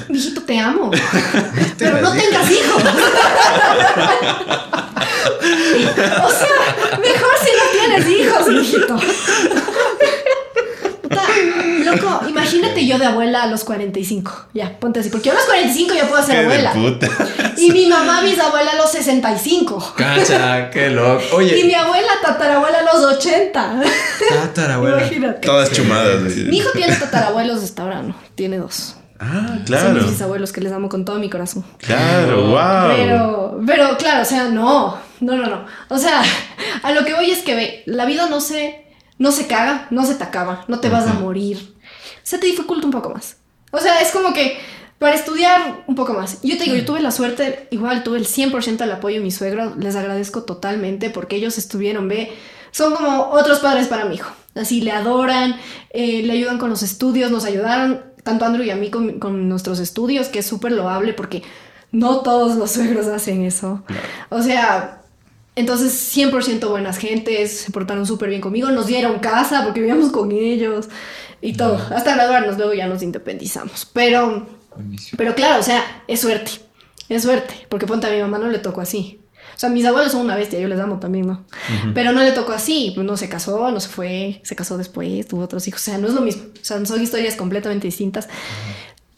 [0.07, 0.91] mijito, te amo.
[1.77, 2.83] Pero no tengas hijos.
[6.23, 8.97] o sea, mejor si no tienes hijos, mijito.
[11.09, 11.23] Puta,
[11.85, 14.47] Loco, imagínate yo de abuela a los 45.
[14.53, 15.09] Ya, ponte así.
[15.09, 16.73] Porque yo a los 45 ya puedo ser Qué de abuela.
[16.73, 17.07] puta.
[17.57, 19.93] Y mi mamá bisabuela a los 65.
[19.97, 21.41] cacha, qué loco.
[21.41, 23.81] Y mi abuela tatarabuela a los 80.
[24.29, 24.97] tatarabuela.
[24.97, 25.47] Imagínate.
[25.47, 26.21] Todas chumadas.
[26.21, 28.15] Mi hijo tiene tatarabuelos hasta ahora, no.
[28.35, 28.95] Tiene dos.
[29.21, 29.89] Ah, Son claro.
[29.95, 31.65] mis bisabuelos que les amo con todo mi corazón.
[31.79, 32.95] Claro, wow.
[32.95, 35.65] Pero, pero claro, o sea, no, no, no, no.
[35.89, 36.21] O sea,
[36.83, 38.85] a lo que voy es que ve, la vida no se,
[39.19, 41.75] no se caga, no se te acaba, no te vas a morir.
[42.23, 43.37] Se te dificulta un poco más.
[43.71, 44.57] O sea, es como que
[44.97, 46.41] para estudiar un poco más.
[46.41, 49.35] Yo te digo, yo tuve la suerte, igual tuve el 100% del apoyo de mis
[49.35, 52.31] suegros, les agradezco totalmente porque ellos estuvieron, ve,
[52.71, 54.31] son como otros padres para mi hijo.
[54.55, 55.55] Así le adoran,
[55.91, 59.47] eh, le ayudan con los estudios, nos ayudaron, tanto Andrew y a mí, con, con
[59.47, 61.43] nuestros estudios, que es súper loable porque
[61.91, 63.83] no todos los suegros hacen eso.
[64.29, 64.98] O sea,
[65.59, 70.31] entonces 100% buenas gentes, se portaron súper bien conmigo, nos dieron casa porque vivíamos con
[70.31, 70.89] ellos
[71.41, 71.75] y todo.
[71.95, 73.87] Hasta graduarnos, luego ya nos independizamos.
[73.93, 75.17] Pero, Buenísimo.
[75.17, 76.51] pero claro, o sea, es suerte,
[77.09, 79.21] es suerte, porque ponte a mi mamá no le tocó así.
[79.55, 81.45] O sea, mis abuelos son una bestia, yo les amo también, ¿no?
[81.93, 85.27] Pero no le tocó así, pues no se casó, no se fue, se casó después,
[85.27, 88.29] tuvo otros hijos, o sea, no es lo mismo, o sea, son historias completamente distintas.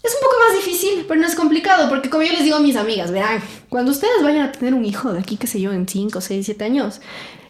[0.04, 2.60] Es un poco más difícil, pero no es complicado, porque como yo les digo a
[2.60, 5.72] mis amigas, verán, cuando ustedes vayan a tener un hijo de aquí, qué sé yo,
[5.72, 7.02] en 5, 6, 7 años,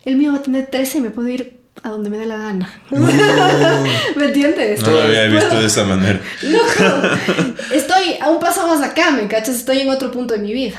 [0.03, 2.37] el mío va a tener 13 y me puedo ir a donde me dé la
[2.37, 2.81] gana.
[4.15, 4.81] ¿Me entiendes?
[4.81, 6.19] No lo había visto de esa manera.
[6.41, 7.07] Loco,
[7.73, 9.55] estoy a un paso más acá, ¿me cachas?
[9.55, 10.77] Estoy en otro punto de mi vida.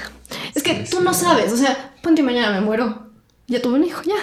[0.54, 3.06] Es que tú no sabes, o sea, ponte mañana me muero,
[3.46, 4.16] ya tuve un hijo, ya.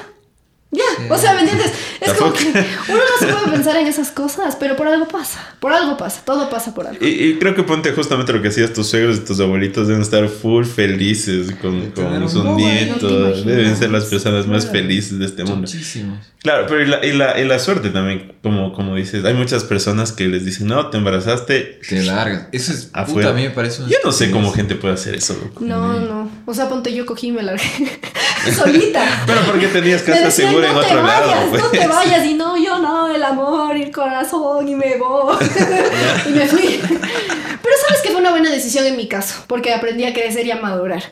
[0.72, 1.72] Ya, o sea, ¿me entiendes?
[2.02, 5.56] Es como que uno no se puede pensar en esas cosas, pero por algo pasa,
[5.60, 7.06] por algo pasa, todo pasa por algo.
[7.06, 10.02] Y, y creo que ponte justamente lo que hacías tus suegros y tus abuelitos deben
[10.02, 15.44] estar full felices con, con sus nietos, deben ser las personas más felices de este
[15.44, 15.62] mundo.
[15.62, 16.20] Muchísimos.
[16.42, 19.66] Claro, pero y la, y la, y la suerte también, como, como dices, hay muchas
[19.66, 21.82] personas que les dicen, no, te embarazaste.
[21.88, 22.48] Te largas.
[22.54, 23.28] Eso es, Afuera.
[23.28, 25.66] puta, a mí me parece un Yo no sé cómo gente puede hacer eso, loco.
[25.66, 26.32] No, no.
[26.46, 27.62] O sea, ponte yo cogí y me largué
[28.56, 29.04] solita.
[29.28, 31.62] Pero porque tenías casa segura en no otro vayas, lado, pues.
[31.62, 35.38] No te vayas, y no, yo no, el amor y el corazón, y me voy.
[36.28, 36.80] y me fui.
[36.82, 40.52] Pero sabes que fue una buena decisión en mi caso, porque aprendí a crecer y
[40.52, 41.04] a madurar.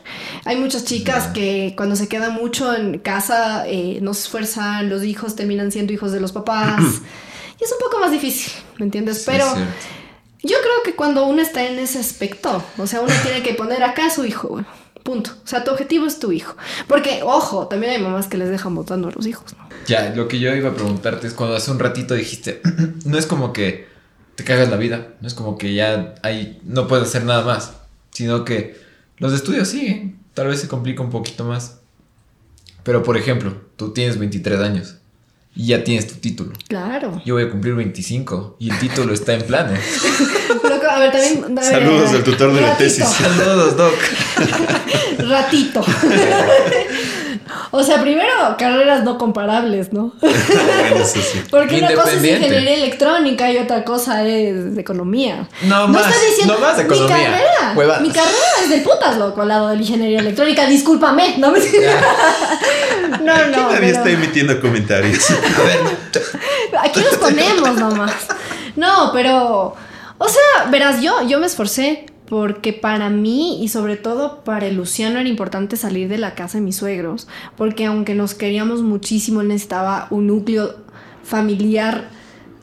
[0.44, 5.04] Hay muchas chicas que cuando se quedan mucho en casa eh, no se esfuerzan, los
[5.04, 6.80] hijos terminan siendo hijos de los papás.
[7.60, 9.24] y es un poco más difícil, ¿me entiendes?
[9.26, 9.46] Pero
[10.42, 13.82] yo creo que cuando uno está en ese aspecto, o sea, uno tiene que poner
[13.82, 14.64] acá a su hijo, güey.
[15.08, 15.30] Punto.
[15.42, 16.54] O sea, tu objetivo es tu hijo.
[16.86, 19.66] Porque, ojo, también hay mamás que les dejan votando a los hijos, ¿no?
[19.86, 22.60] Ya, lo que yo iba a preguntarte es cuando hace un ratito dijiste,
[23.06, 23.88] no es como que
[24.34, 27.72] te cagas la vida, no es como que ya hay, no puedes hacer nada más,
[28.10, 28.76] sino que
[29.16, 31.78] los estudios siguen, tal vez se complica un poquito más.
[32.82, 34.98] Pero por ejemplo, tú tienes 23 años
[35.54, 36.52] y ya tienes tu título.
[36.68, 37.20] Claro.
[37.24, 39.80] Yo voy a cumplir 25 y el título está en planes.
[40.48, 41.54] Loco, a ver, también.
[41.54, 43.04] ver, Saludos al tutor de la tesis.
[43.04, 43.94] Saludos, Doc.
[45.18, 45.84] Ratito.
[47.70, 50.12] o sea, primero, carreras no comparables, ¿no?
[50.20, 51.42] Bueno, eso sí.
[51.50, 55.48] Porque una cosa es ingeniería electrónica y otra cosa es de economía.
[55.62, 59.16] No más, estoy diciendo, no más de economía, Mi carrera, mi carrera es del putas,
[59.18, 60.66] loco, al lado de la ingeniería electrónica.
[60.66, 61.58] Discúlpame, no me.
[63.20, 63.52] no, no.
[63.52, 65.30] ¿Quién nadie pero- está emitiendo comentarios?
[65.30, 65.80] A ver,
[66.82, 68.12] Aquí nos ponemos nomás.
[68.76, 69.74] No, pero.
[70.20, 74.76] O sea, verás, yo, yo me esforcé porque para mí y sobre todo para el
[74.76, 77.26] Luciano era importante salir de la casa de mis suegros.
[77.56, 80.76] Porque aunque nos queríamos muchísimo, él necesitaba un núcleo
[81.24, 82.10] familiar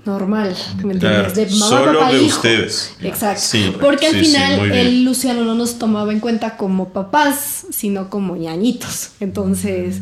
[0.06, 0.56] normal.
[0.84, 1.36] ¿Me entiendes?
[1.36, 2.36] De mamá, solo papá, de hijo.
[2.36, 2.96] ustedes.
[3.02, 3.42] Exacto.
[3.42, 8.10] Sí, porque al sí, final el Luciano no nos tomaba en cuenta como papás, sino
[8.10, 9.12] como ñañitos.
[9.20, 10.02] Entonces.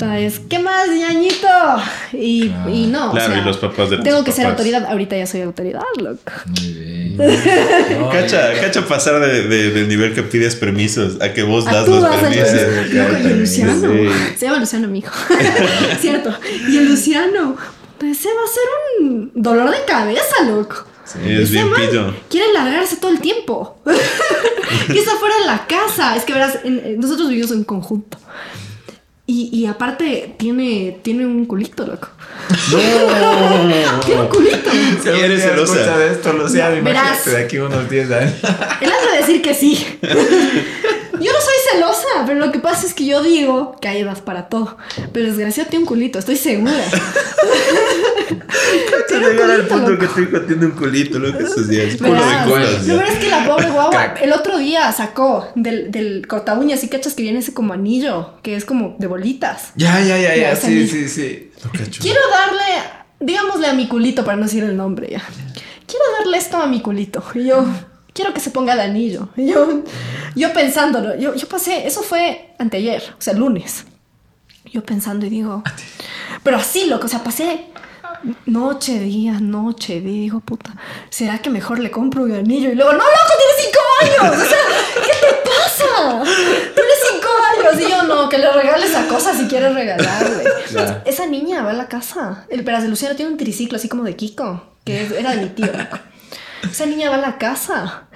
[0.00, 1.46] Puta, Es, ¿qué más, ñañito?
[2.12, 3.10] Y, y no.
[3.10, 4.86] o Claro, sea, y los papás de Tengo que ser autoridad.
[4.86, 6.20] Ahorita ya soy autoridad, loco.
[6.46, 7.00] Muy bien.
[8.00, 11.74] No, Cacha, cacha pasar de, de- del nivel que pides permisos a que vos Ah,
[11.74, 12.92] das tú los el- permisos.
[12.92, 13.92] Loco, y el Luciano.
[13.92, 14.08] Sí.
[14.38, 15.12] Se llama Luciano, mi hijo.
[16.00, 16.32] Cierto.
[16.68, 17.56] Y el Luciano.
[17.98, 20.86] pues, Ese va a ser un dolor de cabeza, loco.
[21.04, 22.14] Es Ese bien pillo.
[22.30, 23.78] Quiere largarse todo el tiempo.
[24.88, 26.16] y está fuera de la casa.
[26.16, 28.16] Es que verás, en- nosotros vivimos en conjunto.
[29.32, 32.08] Y, y aparte tiene, tiene un culito, loco.
[34.04, 34.70] tiene un culito.
[35.04, 35.72] Si Eres celosa.
[35.74, 37.04] escucha de esto, Luciano, Verás.
[37.04, 38.34] imagínate de aquí a unos 10 años.
[38.80, 39.86] Él ha de decir que sí.
[40.02, 41.38] Yo no
[42.26, 44.76] pero lo que pasa es que yo digo que hay edad para todo.
[45.12, 46.72] Pero desgraciado tiene un culito, estoy segura.
[49.08, 50.00] Tiene un Llegar al culito, punto loco.
[50.00, 51.96] que tu hijo tiene un culito, lo que esos días.
[51.96, 52.86] Culo de culos.
[52.86, 54.22] Lo verdad es que la pobre guagua Crack.
[54.22, 58.34] el otro día sacó del, del corta uñas y cachas que viene ese como anillo,
[58.42, 59.72] que es como de bolitas.
[59.76, 61.50] Ya, ya, ya, Ya, Sí, sí, sí.
[61.76, 62.00] Cacho.
[62.02, 62.62] Quiero darle,
[63.20, 65.22] digámosle a mi culito para no decir el nombre ya.
[65.86, 67.22] Quiero darle esto a mi culito.
[67.34, 67.66] Y yo
[68.20, 69.28] quiero que se ponga de anillo.
[69.36, 69.82] Y yo,
[70.34, 73.86] yo pensándolo, yo, yo pasé, eso fue anteayer, o sea, lunes.
[74.70, 75.62] Yo pensando y digo,
[76.44, 77.66] pero así, loco, o sea, pasé
[78.44, 80.76] noche, día, noche, día, digo, puta,
[81.08, 82.70] ¿será que mejor le compro un anillo?
[82.70, 84.58] Y luego, no, loco, tienes cinco años, o sea,
[84.94, 86.22] ¿qué te pasa?
[86.74, 87.80] Tienes cinco años.
[87.80, 90.44] Y yo, no, que le regales esa cosa si quieres regalarle.
[91.06, 92.44] Esa niña va a la casa.
[92.50, 95.48] El pedazo de Luciano tiene un triciclo así como de Kiko, que era de mi
[95.48, 95.72] tío.
[96.62, 98.09] Esa niña va a la casa.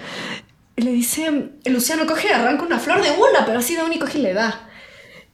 [0.77, 3.83] Y le dice, el Luciano coge y arranca una flor de una, pero así de
[3.83, 4.69] una y coge y le da.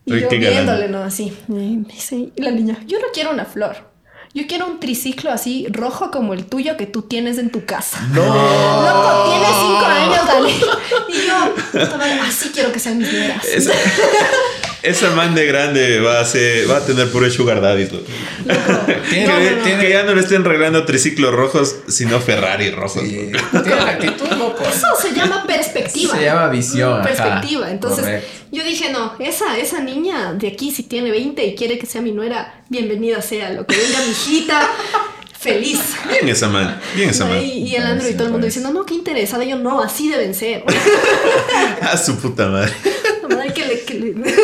[0.05, 1.03] Y Uy, yo viéndole, ¿no?
[1.03, 1.37] Así.
[1.49, 3.91] Y me dice, y la niña, yo no quiero una flor.
[4.33, 8.01] Yo quiero un triciclo así rojo como el tuyo que tú tienes en tu casa.
[8.13, 8.23] No.
[8.25, 10.51] Loco, tiene cinco años, dale.
[11.09, 13.45] Y yo, así quiero que sean mis nieras.
[13.45, 13.73] Esa,
[14.83, 17.85] Esa man de grande va a ser, va a tener puro sugar daddy.
[17.85, 18.05] loco.
[19.11, 19.63] Tiene, No, no, no.
[19.63, 23.03] tiene- Que ya no le estén regalando triciclos rojos, sino Ferrari rojos.
[23.03, 24.63] sí, tiene la actitud, loco.
[24.65, 26.17] Eso se llama perspectiva.
[26.17, 27.03] Se llama visión, ajá.
[27.03, 27.71] Perspectiva.
[27.71, 28.29] Entonces, Correcto.
[28.53, 32.01] yo dije, no, esa, esa niña de aquí, si tiene 20 y quiere que sea
[32.01, 33.51] mi nuera, bienvenida sea.
[33.51, 34.67] Lo que venga mi hijita,
[35.39, 35.79] feliz.
[36.09, 37.35] Bien esa man, bien esa ¿No?
[37.35, 37.43] man.
[37.43, 39.45] Y, y el Andrew y todo el mundo diciendo, no, qué interesada.
[39.45, 40.65] Yo, no, así deben ser.
[41.83, 42.73] A su puta madre.
[43.55, 44.35] La madre que le- que le-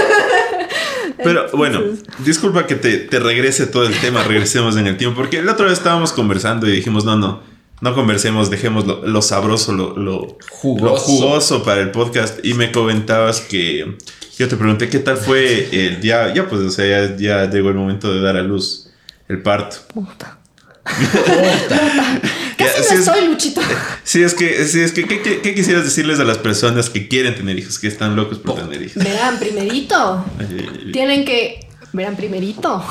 [1.24, 1.80] Pero bueno,
[2.24, 5.66] disculpa que te, te regrese todo el tema, regresemos en el tiempo, porque la otra
[5.66, 7.42] vez estábamos conversando y dijimos, no, no,
[7.80, 10.84] no conversemos, dejemos lo, lo sabroso, lo, lo, Jugoso.
[10.86, 12.44] lo jugoso para el podcast.
[12.44, 13.96] Y me comentabas que
[14.38, 17.70] yo te pregunté qué tal fue el día, ya pues, o sea, ya, ya llegó
[17.70, 18.90] el momento de dar a luz
[19.28, 19.76] el parto.
[19.94, 20.38] Puta.
[20.84, 22.20] Puta.
[22.56, 23.60] Casi no es- estoy, Luchito.
[24.04, 27.08] Sí, es que, sí, es que ¿qué, qué, qué quisieras decirles a las personas que
[27.08, 29.02] quieren tener hijos, que están locos por tener hijos?
[29.02, 30.92] Verán, primerito, Ay, ay, ay.
[30.92, 32.84] tienen que, verán, primerito,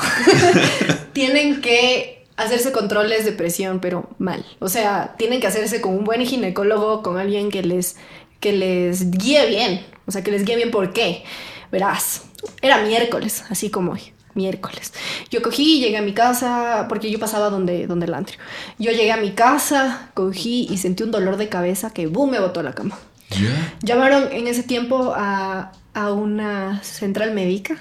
[1.14, 4.46] tienen que hacerse controles de presión, pero mal.
[4.60, 7.96] O sea, tienen que hacerse con un buen ginecólogo, con alguien que les,
[8.40, 9.86] que les guíe bien.
[10.06, 11.24] O sea, que les guíe bien por qué.
[11.72, 12.24] Verás,
[12.62, 14.02] era miércoles, así como hoy.
[14.36, 14.94] Miércoles.
[15.30, 18.40] Yo cogí, llegué a mi casa, porque yo pasaba donde, donde el antrio.
[18.78, 22.40] Yo llegué a mi casa, cogí y sentí un dolor de cabeza que, boom, me
[22.40, 22.98] botó a la cama.
[23.30, 23.74] Ya.
[23.82, 27.78] Llamaron en ese tiempo a, a una central médica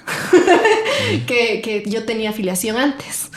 [1.26, 3.30] que, que yo tenía afiliación antes.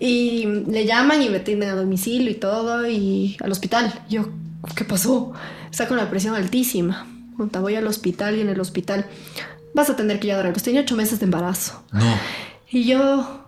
[0.00, 3.94] Y le llaman y me tienen a domicilio y todo y al hospital.
[4.10, 4.28] Yo,
[4.74, 5.32] ¿qué pasó?
[5.70, 7.06] Está con la presión altísima.
[7.36, 9.06] Voy al hospital y en el hospital
[9.74, 10.62] vas a tener que ya dar a luz.
[10.62, 11.84] Tenía ocho meses de embarazo.
[11.92, 12.18] No.
[12.74, 13.44] Y yo,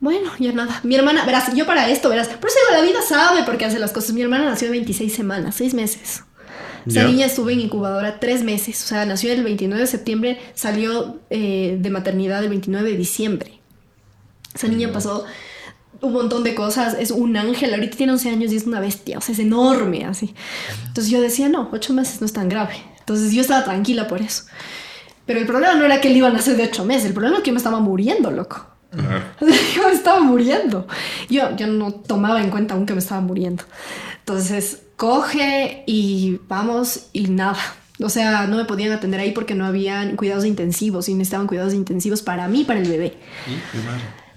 [0.00, 0.80] bueno, ya nada.
[0.84, 3.66] Mi hermana, verás, yo para esto, verás, por eso digo, la vida sabe por qué
[3.66, 4.14] hace las cosas.
[4.14, 6.24] Mi hermana nació de 26 semanas, 6 meses.
[6.86, 8.82] Esa niña estuvo en incubadora tres meses.
[8.82, 13.60] O sea, nació el 29 de septiembre, salió eh, de maternidad el 29 de diciembre.
[14.54, 15.26] Esa niña pasó
[16.00, 16.96] un montón de cosas.
[16.98, 17.74] Es un ángel.
[17.74, 19.18] Ahorita tiene 11 años y es una bestia.
[19.18, 20.34] O sea, es enorme así.
[20.86, 22.76] Entonces yo decía, no, ocho meses no es tan grave.
[23.00, 24.44] Entonces yo estaba tranquila por eso.
[25.30, 27.04] Pero el problema no era que él iba a nacer de ocho meses.
[27.04, 28.66] El problema es que yo me estaba muriendo, loco.
[28.96, 30.88] Yo me estaba muriendo.
[31.28, 33.62] Yo, yo no tomaba en cuenta aún que me estaba muriendo.
[34.18, 37.60] Entonces, coge y vamos y nada.
[38.02, 41.74] O sea, no me podían atender ahí porque no habían cuidados intensivos y necesitaban cuidados
[41.74, 43.16] intensivos para mí para el bebé.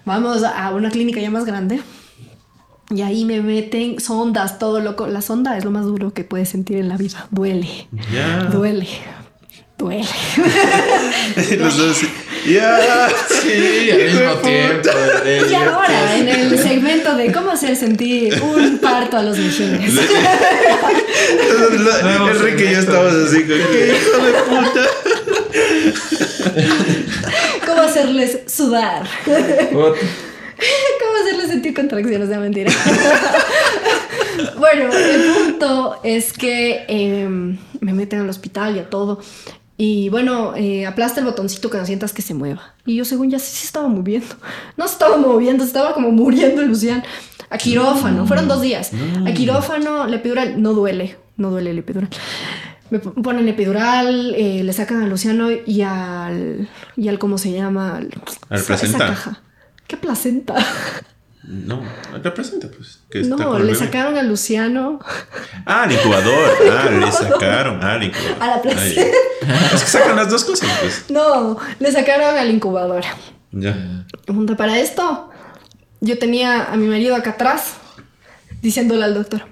[0.05, 1.81] Vamos a una clínica ya más grande.
[2.91, 5.07] Y ahí me meten sondas, todo loco.
[5.07, 7.25] La sonda es lo más duro que puedes sentir en la vida.
[7.31, 7.87] Duele.
[8.11, 8.43] Ya.
[8.43, 8.87] Duele.
[9.77, 10.05] Duele.
[11.57, 12.07] Los dos así,
[12.47, 13.09] Ya.
[13.41, 14.89] Sí, al mismo tiempo.
[15.49, 19.93] Y ahora, en el segmento de cómo hacer sentir un parto a los mejines.
[21.79, 24.85] La- Enrique y yo estábamos así, ¿qué hijo de puta?
[27.65, 29.03] ¿Cómo hacerles sudar?
[29.25, 29.95] ¿Cómo
[31.21, 32.71] hacerles sentir contracciones de mentira?
[34.57, 39.21] bueno, el punto es que em, me meten al hospital y a todo.
[39.77, 42.75] Y bueno, eh, aplasta el botoncito que no sientas que se mueva.
[42.85, 44.35] Y yo, según ya sí se estaba moviendo.
[44.77, 47.03] No se estaba moviendo, se estaba como muriendo Lucian.
[47.49, 48.91] A quirófano, fueron dos días.
[49.27, 52.09] A quirófano, la epidural no duele, no duele el epidural.
[52.89, 57.97] Me ponen epidural, eh, le sacan a Luciano y al, y al ¿cómo se llama?
[57.97, 58.07] Al,
[58.49, 58.85] placenta.
[58.85, 59.41] esa caja.
[59.87, 60.55] ¿Qué placenta?
[61.45, 61.81] No,
[62.23, 63.01] representa, pues.
[63.11, 63.75] que está No, le bebé.
[63.75, 64.99] sacaron a Luciano
[65.65, 66.49] Ah, al incubador.
[66.71, 67.83] Ah, le sacaron.
[67.83, 68.37] Ah, al incubador.
[68.41, 69.01] A la placenta.
[69.01, 69.11] Ay.
[69.73, 71.05] Es que sacan las dos cosas, pues.
[71.09, 73.15] No, le sacaron a la incubadora.
[73.51, 74.05] Ya.
[74.57, 75.29] Para esto.
[76.01, 77.75] Yo tenía a mi marido acá atrás
[78.61, 79.45] diciéndole al doctor,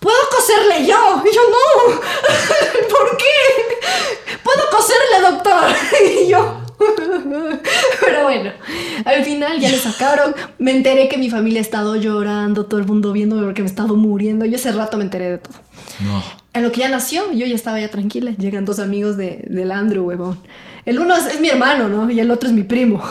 [0.00, 1.22] ¿puedo coserle yo?
[1.24, 2.00] Y yo, no,
[2.88, 4.36] ¿por qué?
[4.42, 5.64] ¿Puedo coserle, doctor?
[6.24, 6.62] Y yo,
[8.00, 8.52] pero bueno,
[9.04, 10.34] al final ya le sacaron.
[10.58, 13.70] Me enteré que mi familia ha estado llorando, todo el mundo viéndome porque me he
[13.70, 14.44] estado muriendo.
[14.44, 15.54] Yo ese rato me enteré de todo.
[16.00, 16.22] No.
[16.54, 18.32] En lo que ya nació, yo ya estaba ya tranquila.
[18.38, 20.38] Llegan dos amigos de, del Andrew, huevón.
[20.84, 22.10] El uno es, es mi hermano, ¿no?
[22.10, 23.02] Y el otro es mi primo.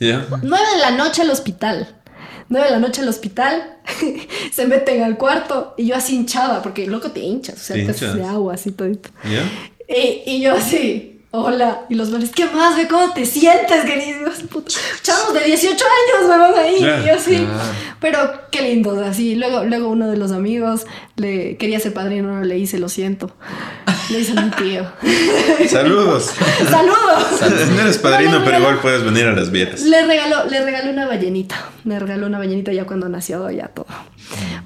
[0.00, 0.26] Ya.
[0.42, 1.88] Nueve de la noche al hospital.
[2.48, 3.76] Nueve de la noche al hospital.
[4.52, 7.82] se meten al cuarto y yo así hinchada, porque loco te hinchas, o sea, Te
[7.84, 8.14] te hinchas.
[8.14, 9.10] de agua así todito.
[9.88, 11.80] Y, y yo así, hola.
[11.88, 12.88] Y los males, ¿qué más, ve?
[12.88, 14.42] ¿Cómo te sientes, queridos?
[15.02, 16.76] Chavos de 18 años, me van ahí.
[16.76, 17.36] Y yo así.
[17.36, 17.48] claro.
[18.00, 18.18] Pero
[18.50, 19.34] qué lindos, así.
[19.34, 20.86] Luego, luego uno de los amigos
[21.16, 23.30] le quería ser padrino, no le hice, lo siento.
[24.10, 24.86] Le hice a mi tío.
[25.68, 26.30] Saludos.
[26.70, 27.70] ¡Saludos!
[27.74, 29.82] No eres padrino, No, no, pero igual puedes venir a las vieras.
[29.82, 31.56] Le regaló, le regaló una ballenita.
[31.84, 33.86] Le regaló una ballenita ya cuando nació, ya todo.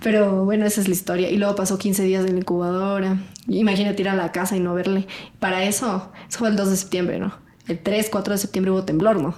[0.03, 1.31] Pero bueno, esa es la historia.
[1.31, 3.17] Y luego pasó 15 días en la incubadora.
[3.49, 5.07] Imagínate ir a la casa y no verle.
[5.41, 7.43] Para eso, eso fue el 2 de septiembre, ¿no?
[7.69, 9.35] el 3, 4 de septiembre hubo temblor, ¿no?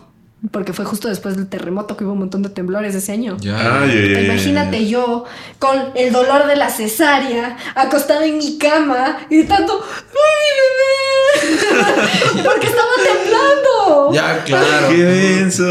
[0.50, 3.38] Porque fue justo después del terremoto que hubo un montón de temblores ese año.
[3.40, 3.82] Ya.
[3.82, 5.24] Ay, ay, ay, Imagínate yo
[5.58, 12.42] con el dolor de la cesárea, acostada en mi cama, gritando ¡Ay, bebé!
[12.44, 14.12] Porque estaba temblando.
[14.12, 14.88] Ya, claro.
[14.90, 15.64] ¡Qué denso!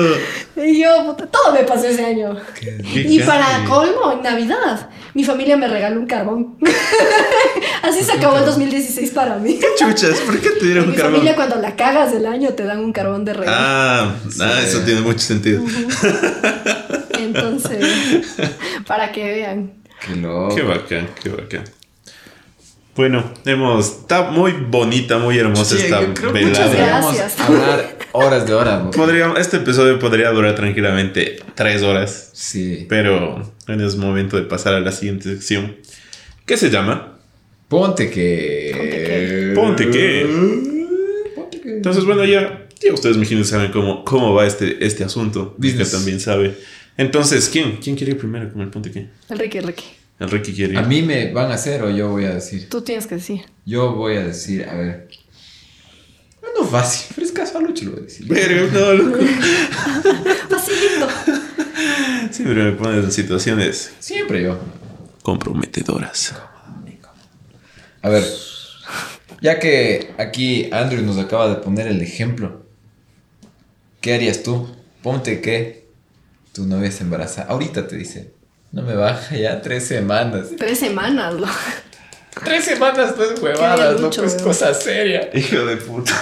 [0.56, 2.36] Y yo, puta, todo me pasó ese año.
[2.60, 6.58] Qué- Qué Y para colmo, en Navidad, mi familia me regaló un carbón.
[7.82, 9.60] Así se acabó el 2016 para mí.
[9.78, 11.14] Chuchas, ¿por qué te dieron mi un carbón?
[11.14, 13.58] familia cuando la cagas del año te dan un carbón de regalo.
[13.60, 15.64] Ah, ah, eso tiene mucho sentido.
[17.20, 17.84] Entonces,
[18.88, 19.74] para que vean.
[20.06, 20.56] Qué loco.
[20.56, 21.64] Qué bacán, qué bacán.
[22.96, 23.88] Bueno, hemos.
[24.02, 27.02] Está muy bonita, muy hermosa Sí, esta que velada.
[27.02, 27.40] Gracias.
[27.40, 28.96] hablar horas de horas.
[28.96, 32.86] Podríamos- este episodio podría durar tranquilamente tres horas, Sí.
[32.88, 35.76] pero en es momento de pasar a la siguiente sección.
[36.46, 37.18] ¿Qué se llama?
[37.68, 39.54] Ponte que.
[39.56, 40.22] Ponte que.
[41.36, 41.70] Ponte que.
[41.78, 45.56] Entonces, bueno, ya, ya ustedes me imagino saben cómo, cómo va este, este asunto.
[45.60, 45.92] Que Business.
[45.92, 46.56] también sabe.
[46.98, 47.78] Entonces, ¿quién?
[47.78, 49.08] ¿Quién quiere ir primero con el ponte qué?
[49.30, 49.60] El Ricky,
[50.20, 50.54] el Ricky.
[50.54, 50.80] Quiere ir.
[50.80, 52.70] ¿A mí me van a hacer o yo voy a decir?
[52.70, 53.42] Tú tienes que decir.
[53.66, 55.10] Yo voy a decir, a ver.
[56.58, 58.28] No fácil, pero es Lucho lo voy a decir.
[58.28, 59.20] Pero, no, loco.
[60.50, 61.08] Facilito.
[62.32, 64.58] Siempre me pones en situaciones Siempre yo.
[65.22, 66.34] comprometedoras.
[68.02, 68.26] A ver,
[69.42, 72.66] ya que aquí Andrew nos acaba de poner el ejemplo,
[74.02, 74.68] ¿qué harías tú?
[75.02, 75.88] Ponte que
[76.52, 77.44] tu novia se embaraza.
[77.44, 78.34] Ahorita te dice,
[78.74, 80.48] no me baja ya tres semanas.
[80.58, 81.48] Tres semanas, lo.
[82.44, 84.44] Tres semanas, pues Qué huevadas, no pues weón.
[84.44, 85.30] cosa seria.
[85.32, 86.14] Hijo de puta.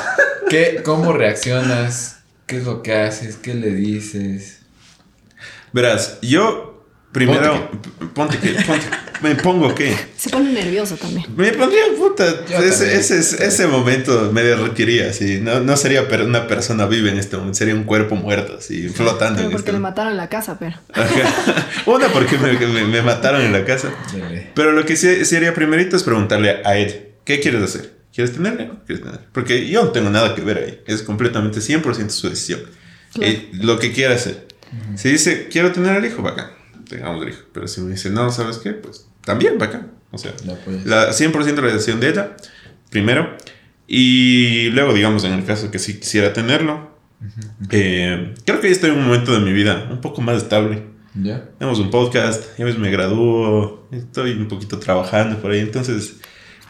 [0.49, 2.17] ¿Qué, ¿Cómo reaccionas?
[2.45, 3.37] ¿Qué es lo que haces?
[3.37, 4.59] ¿Qué le dices?
[5.71, 6.70] Verás, yo
[7.12, 7.69] primero.
[8.13, 8.50] Ponte que.
[8.63, 8.86] Ponte,
[9.21, 9.95] me pongo que.
[10.17, 11.26] Se pone nervioso también.
[11.36, 12.26] Me pondría puta.
[12.63, 15.39] Ese, ese, ese, ese momento me derretiría, así.
[15.41, 18.89] No, no sería per- una persona viva en este momento, sería un cuerpo muerto, así,
[18.89, 20.02] flotando Pero en porque este le momento.
[20.02, 20.78] mataron la casa, pero.
[20.93, 21.67] Ajá.
[21.86, 23.89] Una, porque me, me- me mataron en la casa.
[24.56, 27.93] Pero lo que sí, sí haría primerito es preguntarle a él: ¿qué quieres hacer?
[28.13, 28.65] ¿Quieres tenerle?
[28.67, 29.21] no ¿Quieres tener?
[29.32, 30.82] Porque yo no tengo nada que ver ahí.
[30.86, 32.60] Es completamente 100% su decisión.
[33.13, 33.32] Claro.
[33.32, 34.47] Eh, lo que quiera hacer.
[34.95, 36.47] Si dice, quiero tener al hijo, bacán.
[36.91, 37.41] Tengamos el hijo.
[37.54, 38.71] Pero si me dice, no, ¿sabes qué?
[38.71, 39.91] Pues también bacán.
[40.12, 40.86] O sea, La apoyas.
[40.86, 42.36] la 100% la decisión de ella,
[42.89, 43.36] primero.
[43.88, 46.91] Y luego, digamos, en el caso que sí quisiera tenerlo,
[47.69, 50.84] eh, creo que ya estoy en un momento de mi vida un poco más estable.
[51.13, 51.49] ¿Ya?
[51.60, 55.60] Tenemos un podcast, ya me gradúo, estoy un poquito trabajando por ahí.
[55.60, 56.17] Entonces,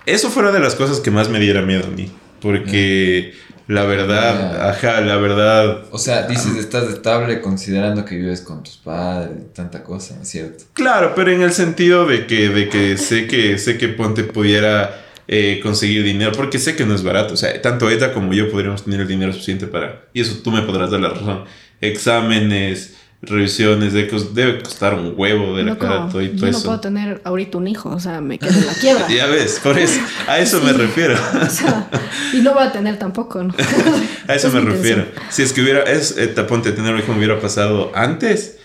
[0.05, 2.11] eso fuera de las cosas que más me diera miedo a mí.
[2.41, 3.33] Porque
[3.71, 8.75] la verdad, ajá, la verdad, O sea, dices, estás estable considerando que vives con tus
[8.75, 10.65] padres y tanta cosa, ¿no es cierto?
[10.73, 15.05] Claro, pero en el sentido de que, de que sé que sé que Ponte pudiera
[15.27, 17.35] eh, conseguir dinero, porque sé que no es barato.
[17.35, 20.01] O sea, tanto ella como yo podríamos tener el dinero suficiente para.
[20.11, 21.45] Y eso tú me podrás dar la razón.
[21.79, 26.35] Exámenes, revisiones, de cos- debe costar un huevo de la Loco, cara, todo y yo
[26.37, 26.65] todo no eso.
[26.65, 29.07] puedo tener ahorita un hijo, o sea, me quedo en la quiebra.
[29.09, 31.15] Ya ves, por eso, a eso me refiero.
[31.41, 31.89] O sea,
[32.33, 33.53] y no voy a tener tampoco, ¿no?
[34.27, 35.01] A eso Es me refiero.
[35.01, 35.29] intención.
[35.31, 38.57] Si es que hubiera, es, eh, ponte tener un hijo me hubiera pasado antes,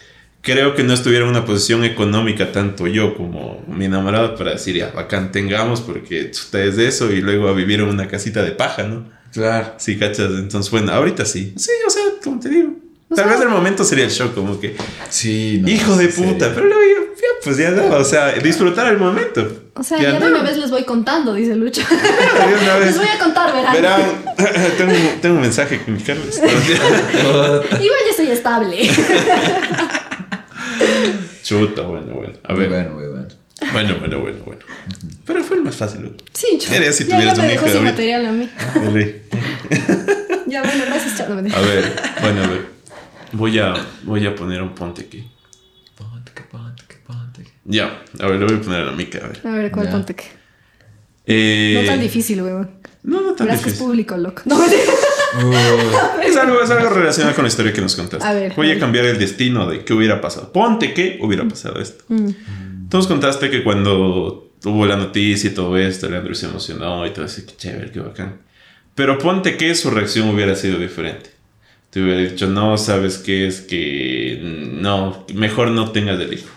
[0.43, 4.77] creo que no estuviera en una posición económica tanto yo como mi enamorado para decir,
[4.77, 8.53] ya, bacán, tengamos, porque ustedes de eso y luego a vivir en una casita de
[8.53, 9.05] paja, ¿no?
[9.33, 9.75] Claro.
[9.79, 10.31] Sí, cachas.
[10.39, 11.53] Entonces, bueno, ahorita sí.
[11.57, 12.71] Sí, o sea, como te digo.
[13.09, 14.77] O Tal sea- vez el momento sería el shock, como que,
[15.11, 15.69] Sí, no.
[15.69, 19.63] hijo de puta, pero luego ya, ya, pues ya, no, o sea, disfrutar el momento.
[19.75, 20.27] O sea, ya, de no.
[20.27, 21.83] una vez les voy contando, dice Lucho.
[21.89, 22.87] De una vez.
[22.87, 23.73] les voy a contar, verán.
[23.75, 24.03] Verán,
[24.79, 26.37] tengo, un- tengo un mensaje con mi Carlos.
[26.39, 28.91] Igual ya estoy estable.
[31.43, 32.33] Chuta, bueno, bueno.
[32.45, 32.69] A Muy ver.
[32.71, 33.29] bueno, muy bueno.
[33.73, 34.61] Bueno, bueno, bueno, bueno.
[35.25, 36.03] Pero fue el más fácil.
[36.03, 36.11] ¿no?
[36.33, 36.69] Sí, yo.
[36.69, 38.51] Sería si ya, ya tuvieras me dejó sin material a mí.
[40.47, 41.29] Ya, bueno, gracias, chao.
[41.35, 42.76] no me A ver, bueno, a ver.
[43.33, 45.27] Voy a, voy a poner un ponte aquí.
[45.97, 47.51] Ponte que, ponte que, ponte que.
[47.65, 49.41] Ya, a ver, le voy a poner a la mica, a ver.
[49.45, 49.93] A ver, ¿cuál Ya.
[49.93, 50.25] ponte que?
[51.27, 52.71] Eh, No tan difícil, weón.
[53.03, 53.87] No, no tan Verás que es difícil.
[53.87, 54.43] público, loco.
[54.47, 54.83] No, mentira.
[56.25, 58.27] Es algo, es algo relacionado con la historia que nos contaste.
[58.27, 58.79] A ver, Voy a ver.
[58.81, 60.53] cambiar el destino de qué hubiera pasado.
[60.53, 62.05] Ponte que hubiera pasado esto.
[62.09, 62.89] Mm.
[62.89, 67.11] Tú nos contaste que cuando hubo la noticia y todo esto, Leandro se emocionó y
[67.11, 68.41] todo eso, qué chévere, qué bacán.
[68.95, 71.31] Pero ponte que su reacción hubiera sido diferente.
[71.97, 76.51] Te hubiera dicho, no, sabes qué es que no, mejor no tengas el hijo.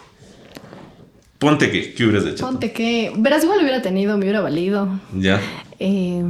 [1.37, 2.45] Ponte que, ¿qué hubieras hecho?
[2.45, 3.13] Ponte que.
[3.15, 4.99] Verás, igual hubiera tenido, me hubiera valido.
[5.15, 5.39] Ya.
[5.79, 6.25] Eh,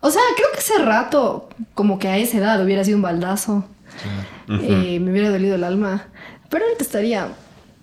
[0.00, 3.66] o sea, creo que ese rato, como que a esa edad hubiera sido un baldazo.
[4.48, 6.06] Eh, me hubiera dolido el alma.
[6.48, 7.26] Pero ahorita estaría.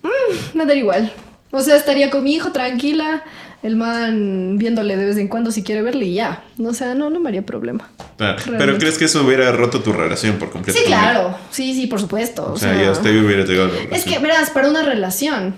[0.02, 1.12] mm, me daría igual.
[1.52, 3.22] O sea, estaría con mi hijo tranquila,
[3.62, 6.44] el man viéndole de vez en cuando si quiere verle y ya.
[6.62, 7.88] O sea, no, no me haría problema.
[8.16, 8.42] Claro.
[8.44, 8.78] Pero.
[8.78, 10.78] ¿crees que eso hubiera roto tu relación por completo?
[10.78, 11.36] Sí, claro.
[11.50, 12.52] Sí, sí, por supuesto.
[12.52, 15.54] O sea, ya hasta ahí hubiera llegado la Es que, verás, para una relación,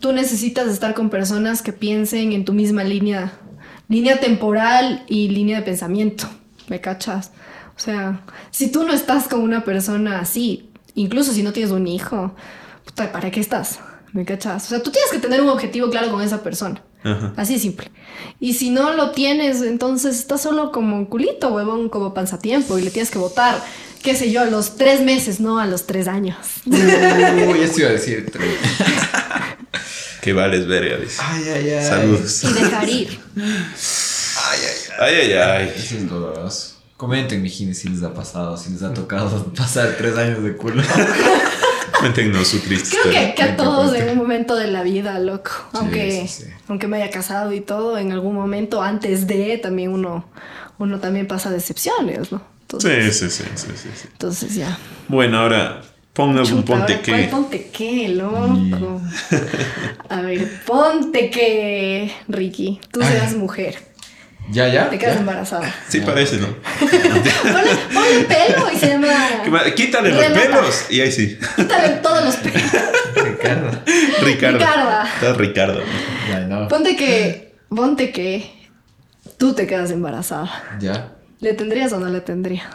[0.00, 3.32] tú necesitas estar con personas que piensen en tu misma línea,
[3.88, 6.28] línea temporal y línea de pensamiento.
[6.68, 7.32] ¿Me cachas?
[7.76, 8.20] O sea,
[8.50, 12.34] si tú no estás con una persona así, incluso si no tienes un hijo,
[12.84, 13.80] puta, ¿para qué estás?
[14.12, 14.66] ¿Me cachas?
[14.66, 16.82] O sea, tú tienes que tener un objetivo claro con esa persona.
[17.04, 17.32] Ajá.
[17.36, 17.90] Así de simple.
[18.40, 22.82] Y si no lo tienes, entonces estás solo como un culito, huevón, como panzatiempo y
[22.82, 23.62] le tienes que votar,
[24.02, 26.36] qué sé yo, a los tres meses, no a los tres años.
[26.66, 28.30] Uy, eso iba a decir.
[30.20, 31.22] Que vales verga, dice.
[31.22, 31.86] Ay, ay, ay.
[31.86, 32.44] Saludos.
[32.44, 33.20] Y dejar ir.
[33.36, 35.72] Ay, ay, Ay, ay, ay.
[35.76, 36.74] Eso es doloroso.
[36.96, 40.82] Comenten, mijines, si les ha pasado, si les ha tocado pasar tres años de culo.
[42.00, 45.50] Cuéntenos su triste Creo que, que a todos en un momento de la vida, loco.
[45.72, 46.50] Aunque, sí, sí.
[46.68, 50.24] aunque me haya casado y todo, en algún momento antes de también uno,
[50.78, 52.38] uno también pasa decepciones, ¿no?
[52.38, 54.78] Sí, Entonces, sí, sí, sí, sí, entonces ya.
[55.08, 55.80] Bueno, ahora
[56.12, 57.28] ponga un ponte ahora, ¿cuál que.
[57.28, 59.00] ponte qué, loco.
[60.10, 63.87] A ver, ponte que, Ricky, tú seas mujer,
[64.50, 64.88] ¿Ya, ya?
[64.88, 65.20] te quedas ¿Ya?
[65.20, 65.74] embarazada.
[65.88, 66.48] Sí, parece, ¿no?
[66.78, 69.08] Ponle, ponle pelo y se llama.
[69.74, 70.86] Quítale los pelos.
[70.90, 71.38] Y ahí sí.
[71.56, 72.62] Quítale todos los pelos.
[73.14, 73.70] Ricardo.
[74.22, 75.34] Ricardo.
[75.36, 75.80] Ricardo.
[76.30, 76.68] Ya, no.
[76.68, 78.50] Ponte que, ponte que
[79.36, 80.50] tú te quedas embarazada.
[80.80, 81.12] ¿Ya?
[81.40, 82.66] ¿Le tendrías o no le tendrías?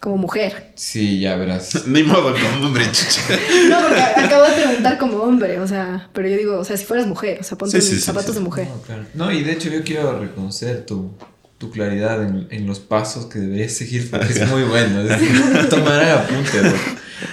[0.00, 0.72] Como mujer.
[0.76, 1.84] Sí, ya verás.
[1.86, 3.22] Ni modo como hombre, chucha.
[3.68, 6.84] No, porque acabo de preguntar como hombre, o sea, pero yo digo, o sea, si
[6.84, 8.38] fueras mujer, o sea, ponte Sí, sí, en sí, zapatos sí.
[8.38, 8.68] de mujer.
[8.68, 9.04] No, claro.
[9.14, 11.12] No, y de hecho yo quiero reconocer tu,
[11.58, 15.00] tu claridad en, en los pasos que deberías seguir porque es muy bueno.
[15.02, 16.76] Es, tomarán apunte, loco.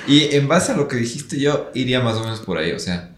[0.07, 2.71] Y en base a lo que dijiste yo iría más o menos por ahí.
[2.71, 3.11] O sea,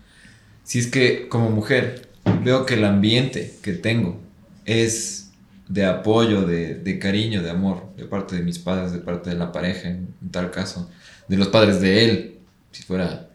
[0.63, 2.09] si es que como mujer
[2.43, 4.19] veo que el ambiente que tengo
[4.65, 5.26] es
[5.67, 9.35] de apoyo, de, de cariño, de amor, de parte de mis padres, de parte de
[9.35, 10.89] la pareja, en, en tal caso,
[11.27, 12.39] de los padres de él,
[12.71, 13.27] si fuera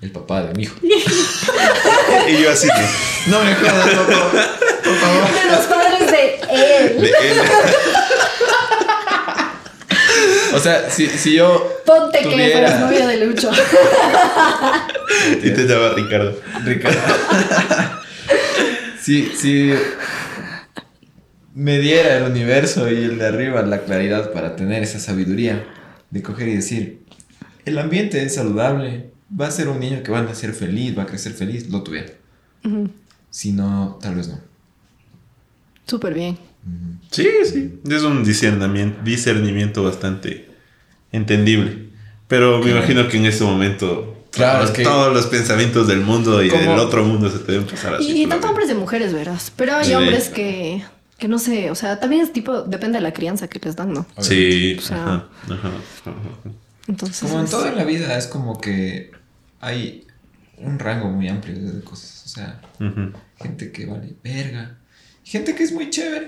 [0.00, 0.76] el papá de mi hijo.
[2.28, 4.12] Y yo así de, No me jodas, loco.
[4.84, 5.24] Por favor.
[5.32, 7.00] De los padres de él.
[7.00, 7.38] de él.
[10.54, 13.50] O sea, si, si yo Ponte que tuviera- fueras novio de Lucho.
[15.42, 16.38] Y te llama Ricardo.
[16.64, 16.98] Ricardo.
[19.02, 19.72] si, si
[21.54, 25.64] me diera el universo y el de arriba la claridad para tener esa sabiduría
[26.10, 27.02] de coger y decir,
[27.64, 31.02] el ambiente es saludable, va a ser un niño que va a nacer feliz, va
[31.04, 32.12] a crecer feliz, lo tuviera.
[32.64, 32.88] Ujú,
[33.30, 34.38] Si no, tal vez no.
[35.86, 36.38] Súper bien.
[37.10, 37.80] Sí, sí.
[37.90, 40.48] Es un discernimiento, discernimiento bastante
[41.10, 41.88] entendible.
[42.28, 42.78] Pero me Claro.
[42.78, 46.48] imagino que en ese momento Claro, todos, es que- todos los pensamientos del mundo y
[46.48, 48.22] Como- del otro mundo se te deben pasar así.
[48.22, 49.52] Y tanto hombres de mujeres, verás.
[49.56, 49.94] Pero hay Sí.
[49.94, 50.82] hombres que,
[51.22, 53.92] que no sé, o sea, también es tipo, depende de la crianza que les dan,
[53.92, 54.04] ¿no?
[54.18, 56.50] Sí, O sea, ajá, ajá, ajá.
[56.88, 57.20] Entonces.
[57.22, 59.12] Como en es- toda la vida es como que
[59.60, 60.04] hay
[60.58, 62.22] un rango muy amplio de cosas.
[62.26, 62.60] O sea,
[63.40, 64.78] gente que vale verga.
[65.24, 66.26] Gente que es muy chévere.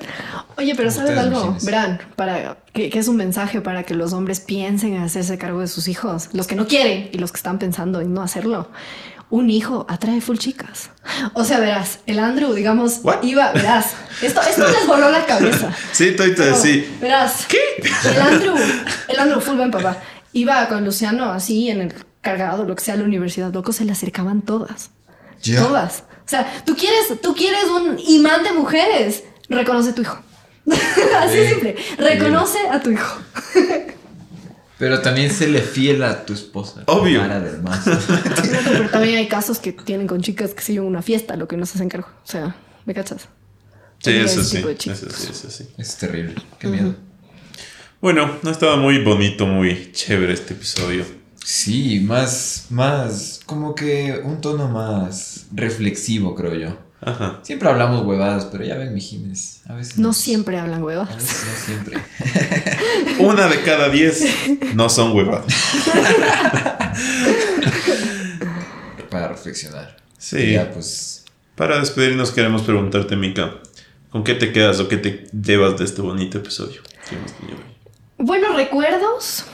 [0.57, 1.57] Oye, pero ¿sabes algo?
[1.65, 5.61] Verán, para, que, que es un mensaje para que los hombres piensen en hacerse cargo
[5.61, 6.29] de sus hijos.
[6.33, 8.71] Los que no quieren y los que están pensando en no hacerlo.
[9.35, 10.91] Un hijo atrae full chicas.
[11.32, 13.24] O sea, verás, el Andrew, digamos, What?
[13.24, 13.87] iba, verás,
[14.22, 15.74] esto, esto les voló la cabeza.
[15.93, 16.97] Sí, estoy así.
[17.01, 17.59] Verás, ¿qué?
[18.09, 18.55] El Andrew,
[19.09, 19.97] el Andrew, full buen papá,
[20.32, 23.85] iba con Luciano así en el cargado, lo que sea, a la universidad, loco, se
[23.85, 24.91] le acercaban todas.
[25.45, 26.05] Todas.
[26.24, 29.24] O sea, tú quieres, tú quieres un imán de mujeres.
[29.49, 30.18] Reconoce a tu hijo.
[31.18, 31.49] Así Bien.
[31.51, 31.76] simple.
[31.99, 33.20] Reconoce a tu hijo.
[34.79, 36.83] Pero también se le fiel a tu esposa.
[36.87, 37.20] Obvio.
[37.20, 37.85] Para del más.
[38.64, 41.57] Pero también hay casos que tienen con chicas que se llevan una fiesta, lo que
[41.57, 42.09] no se hacen cargo.
[42.09, 43.29] O sea, ¿me cachas?
[43.99, 44.59] Sí, eso sí.
[44.59, 45.68] Eso sí, eso sí.
[45.79, 46.35] es terrible.
[46.59, 46.95] Qué miedo.
[48.01, 51.07] Bueno, ha estado muy bonito, muy chévere este episodio.
[51.43, 56.84] Sí, más, más, como que un tono más reflexivo, creo yo.
[57.07, 57.41] Ajá.
[57.43, 59.61] Siempre hablamos huevadas, pero ya ven, mijines.
[59.69, 59.99] A veces.
[59.99, 61.99] No nos- siempre hablan A veces no siempre.
[63.19, 64.25] Una de cada diez
[64.75, 65.47] no son huevadas.
[69.11, 69.97] Para reflexionar.
[70.19, 70.39] Sí.
[70.39, 71.25] Y Ya, pues.
[71.55, 73.55] Para despedirnos queremos preguntarte, Mika,
[74.11, 77.59] ¿con qué te quedas o qué te llevas de este bonito episodio que hemos tenido
[77.59, 77.65] hoy?
[78.19, 79.45] Buenos recuerdos.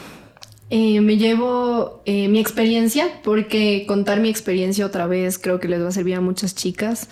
[0.70, 5.82] Eh, me llevo eh, mi experiencia, porque contar mi experiencia otra vez creo que les
[5.82, 7.08] va a servir a muchas chicas.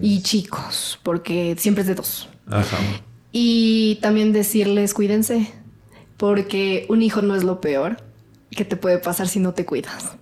[0.00, 2.28] Y chicos, porque siempre es de dos.
[2.46, 2.76] Ajá.
[3.32, 5.50] Y también decirles cuídense,
[6.16, 7.96] porque un hijo no es lo peor
[8.50, 10.12] que te puede pasar si no te cuidas.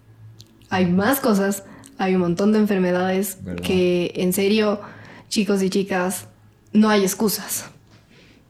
[0.69, 1.65] Hay más cosas
[2.01, 3.63] hay un montón de enfermedades Verdad.
[3.63, 4.81] que en serio,
[5.29, 6.29] chicos y chicas,
[6.73, 7.67] no hay excusas.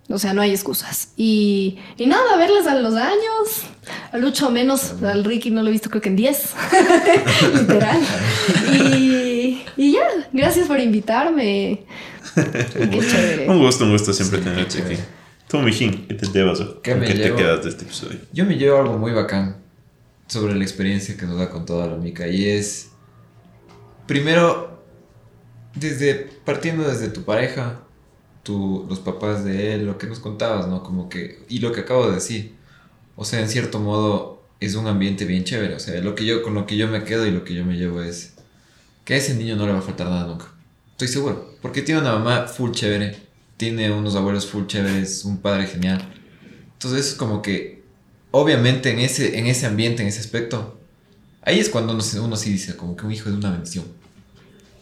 [0.09, 1.09] O sea, no hay excusas.
[1.17, 3.65] Y, y nada, verles a los años,
[4.13, 6.55] a Lucho menos, al Ricky no lo he visto creo que en 10,
[7.55, 8.01] literal.
[8.97, 9.30] Y,
[9.77, 11.85] y ya, gracias por invitarme.
[12.35, 13.49] Qué chévere.
[13.49, 14.97] Un gusto, un gusto siempre tenerte aquí.
[15.49, 16.61] Tú, mijín, ¿qué te llevas?
[16.61, 18.21] o ¿Qué ¿Con me qué te quedas de este episodio?
[18.33, 19.57] Yo me llevo algo muy bacán
[20.29, 22.91] sobre la experiencia que nos ha contado la Mica y es,
[24.07, 24.81] primero,
[25.75, 27.81] desde partiendo desde tu pareja,
[28.45, 30.85] tu, los papás de él, lo que nos contabas, ¿no?
[30.85, 32.55] Como que, y lo que acabo de decir,
[33.17, 36.43] o sea, en cierto modo es un ambiente bien chévere, o sea, lo que yo,
[36.43, 38.37] con lo que yo me quedo y lo que yo me llevo es
[39.11, 40.47] que a ese niño no le va a faltar nada nunca,
[40.93, 43.19] estoy seguro, porque tiene una mamá full chévere,
[43.57, 46.01] tiene unos abuelos full chéveres, un padre genial,
[46.75, 47.83] entonces es como que
[48.31, 50.79] obviamente en ese, en ese ambiente, en ese aspecto,
[51.43, 53.85] ahí es cuando uno, uno sí dice como que un hijo es una bendición.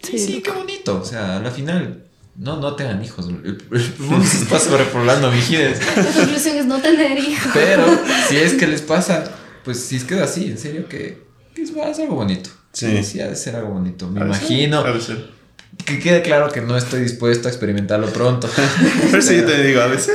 [0.03, 1.01] Sí, Sí, qué bonito.
[1.01, 2.05] O sea, a la final,
[2.37, 3.29] no, no tengan hijos.
[3.29, 3.63] El,
[3.99, 5.81] mundo se está sobrepoblando, mijines.
[5.97, 7.51] La conclusión es no tener hijos.
[7.55, 7.87] Pero
[8.29, 9.25] si es que les pasa,
[9.65, 12.58] pues si es que es así, en serio que, que es, es algo bonito.
[12.73, 13.03] Sí.
[13.03, 14.09] sí, ha de ser algo bonito.
[14.09, 14.81] Me Ha de ser, imagino.
[14.81, 15.39] ha de ser.
[15.85, 18.49] Que quede claro que no estoy dispuesto a experimentarlo pronto.
[19.11, 20.15] Pero sí, yo te digo, a veces.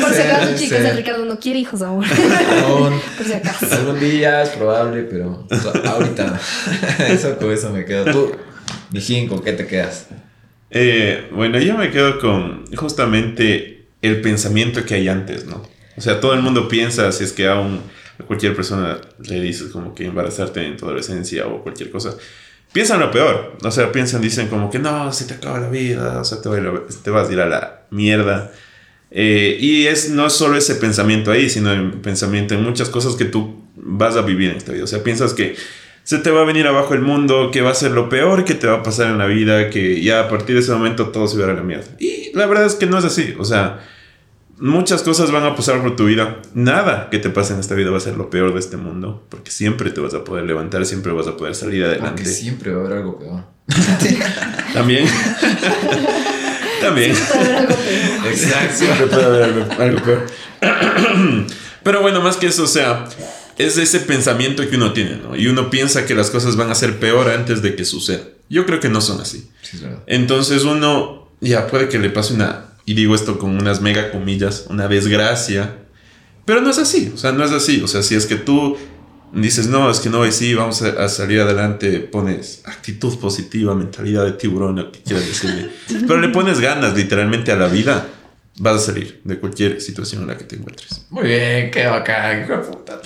[0.00, 2.04] Por si acaso, chicas, el Ricardo no quiere hijos aún.
[2.64, 3.00] Aún.
[3.16, 3.66] Por si acaso.
[3.72, 5.46] Algún día es probable, pero
[5.84, 7.04] ahorita no.
[7.06, 8.04] Eso con eso me quedo.
[8.10, 8.32] Tú,
[8.92, 10.06] mijín, ¿con qué te quedas?
[10.70, 15.62] Eh, bueno, yo me quedo con justamente el pensamiento que hay antes, ¿no?
[15.96, 17.80] O sea, todo el mundo piensa, si es que a, un,
[18.18, 22.16] a cualquier persona le dices como que embarazarte en tu adolescencia o cualquier cosa,
[22.72, 23.56] piensan lo peor.
[23.62, 26.48] O sea, piensan, dicen como que no, se te acaba la vida, o sea, te,
[26.48, 28.52] va te vas a ir a la mierda.
[29.10, 31.70] Eh, y es no solo ese pensamiento ahí, sino
[32.02, 34.84] pensamiento en muchas cosas que tú vas a vivir en esta vida.
[34.84, 35.56] O sea, piensas que
[36.02, 38.54] se te va a venir abajo el mundo, que va a ser lo peor que
[38.54, 41.26] te va a pasar en la vida, que ya a partir de ese momento todo
[41.26, 41.86] se va a la mierda.
[41.98, 43.34] Y la verdad es que no es así.
[43.38, 43.80] O sea,
[44.58, 46.40] muchas cosas van a pasar por tu vida.
[46.54, 49.26] Nada que te pase en esta vida va a ser lo peor de este mundo,
[49.28, 52.08] porque siempre te vas a poder levantar, siempre vas a poder salir adelante.
[52.08, 53.44] Aunque siempre va a haber algo peor.
[54.72, 55.06] También.
[56.80, 57.14] También.
[57.14, 58.32] Puede haber algo peor.
[58.32, 58.76] Exacto.
[58.76, 60.26] Siempre puede haber algo, algo peor.
[61.82, 63.04] Pero bueno, más que eso, o sea,
[63.58, 65.36] es ese pensamiento que uno tiene, ¿no?
[65.36, 68.24] Y uno piensa que las cosas van a ser peor antes de que suceda.
[68.48, 69.48] Yo creo que no son así.
[69.62, 70.02] Sí, es verdad.
[70.06, 74.66] Entonces uno ya puede que le pase una, y digo esto con unas mega comillas,
[74.70, 75.76] una desgracia.
[76.46, 77.82] Pero no es así, o sea, no es así.
[77.82, 78.76] O sea, si es que tú
[79.32, 83.74] dices, no, es que no, y sí, vamos a, a salir adelante, pones actitud positiva,
[83.74, 85.70] mentalidad de tiburón, lo que quieras decirle.
[86.06, 88.06] Pero le pones ganas literalmente a la vida,
[88.58, 91.06] vas a salir de cualquier situación en la que te encuentres.
[91.10, 93.00] Muy bien, qué bacán, hijo de puta.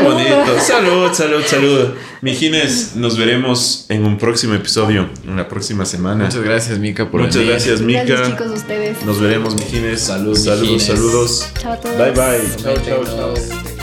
[0.00, 0.60] Qué bonito.
[0.60, 1.88] Salud, salud, salud.
[2.22, 6.24] Mijines, nos veremos en un próximo episodio, en la próxima semana.
[6.24, 7.50] Muchas gracias, Mika, por Muchas venir.
[7.50, 8.30] gracias, Gracias, Mika.
[8.30, 9.02] chicos, ustedes.
[9.04, 10.00] Nos veremos, mijines.
[10.00, 11.46] Salud, saludos, saludos.
[11.60, 11.96] Chao a todos.
[11.96, 12.56] Bye, bye.
[12.62, 13.75] Chao, chao, chao.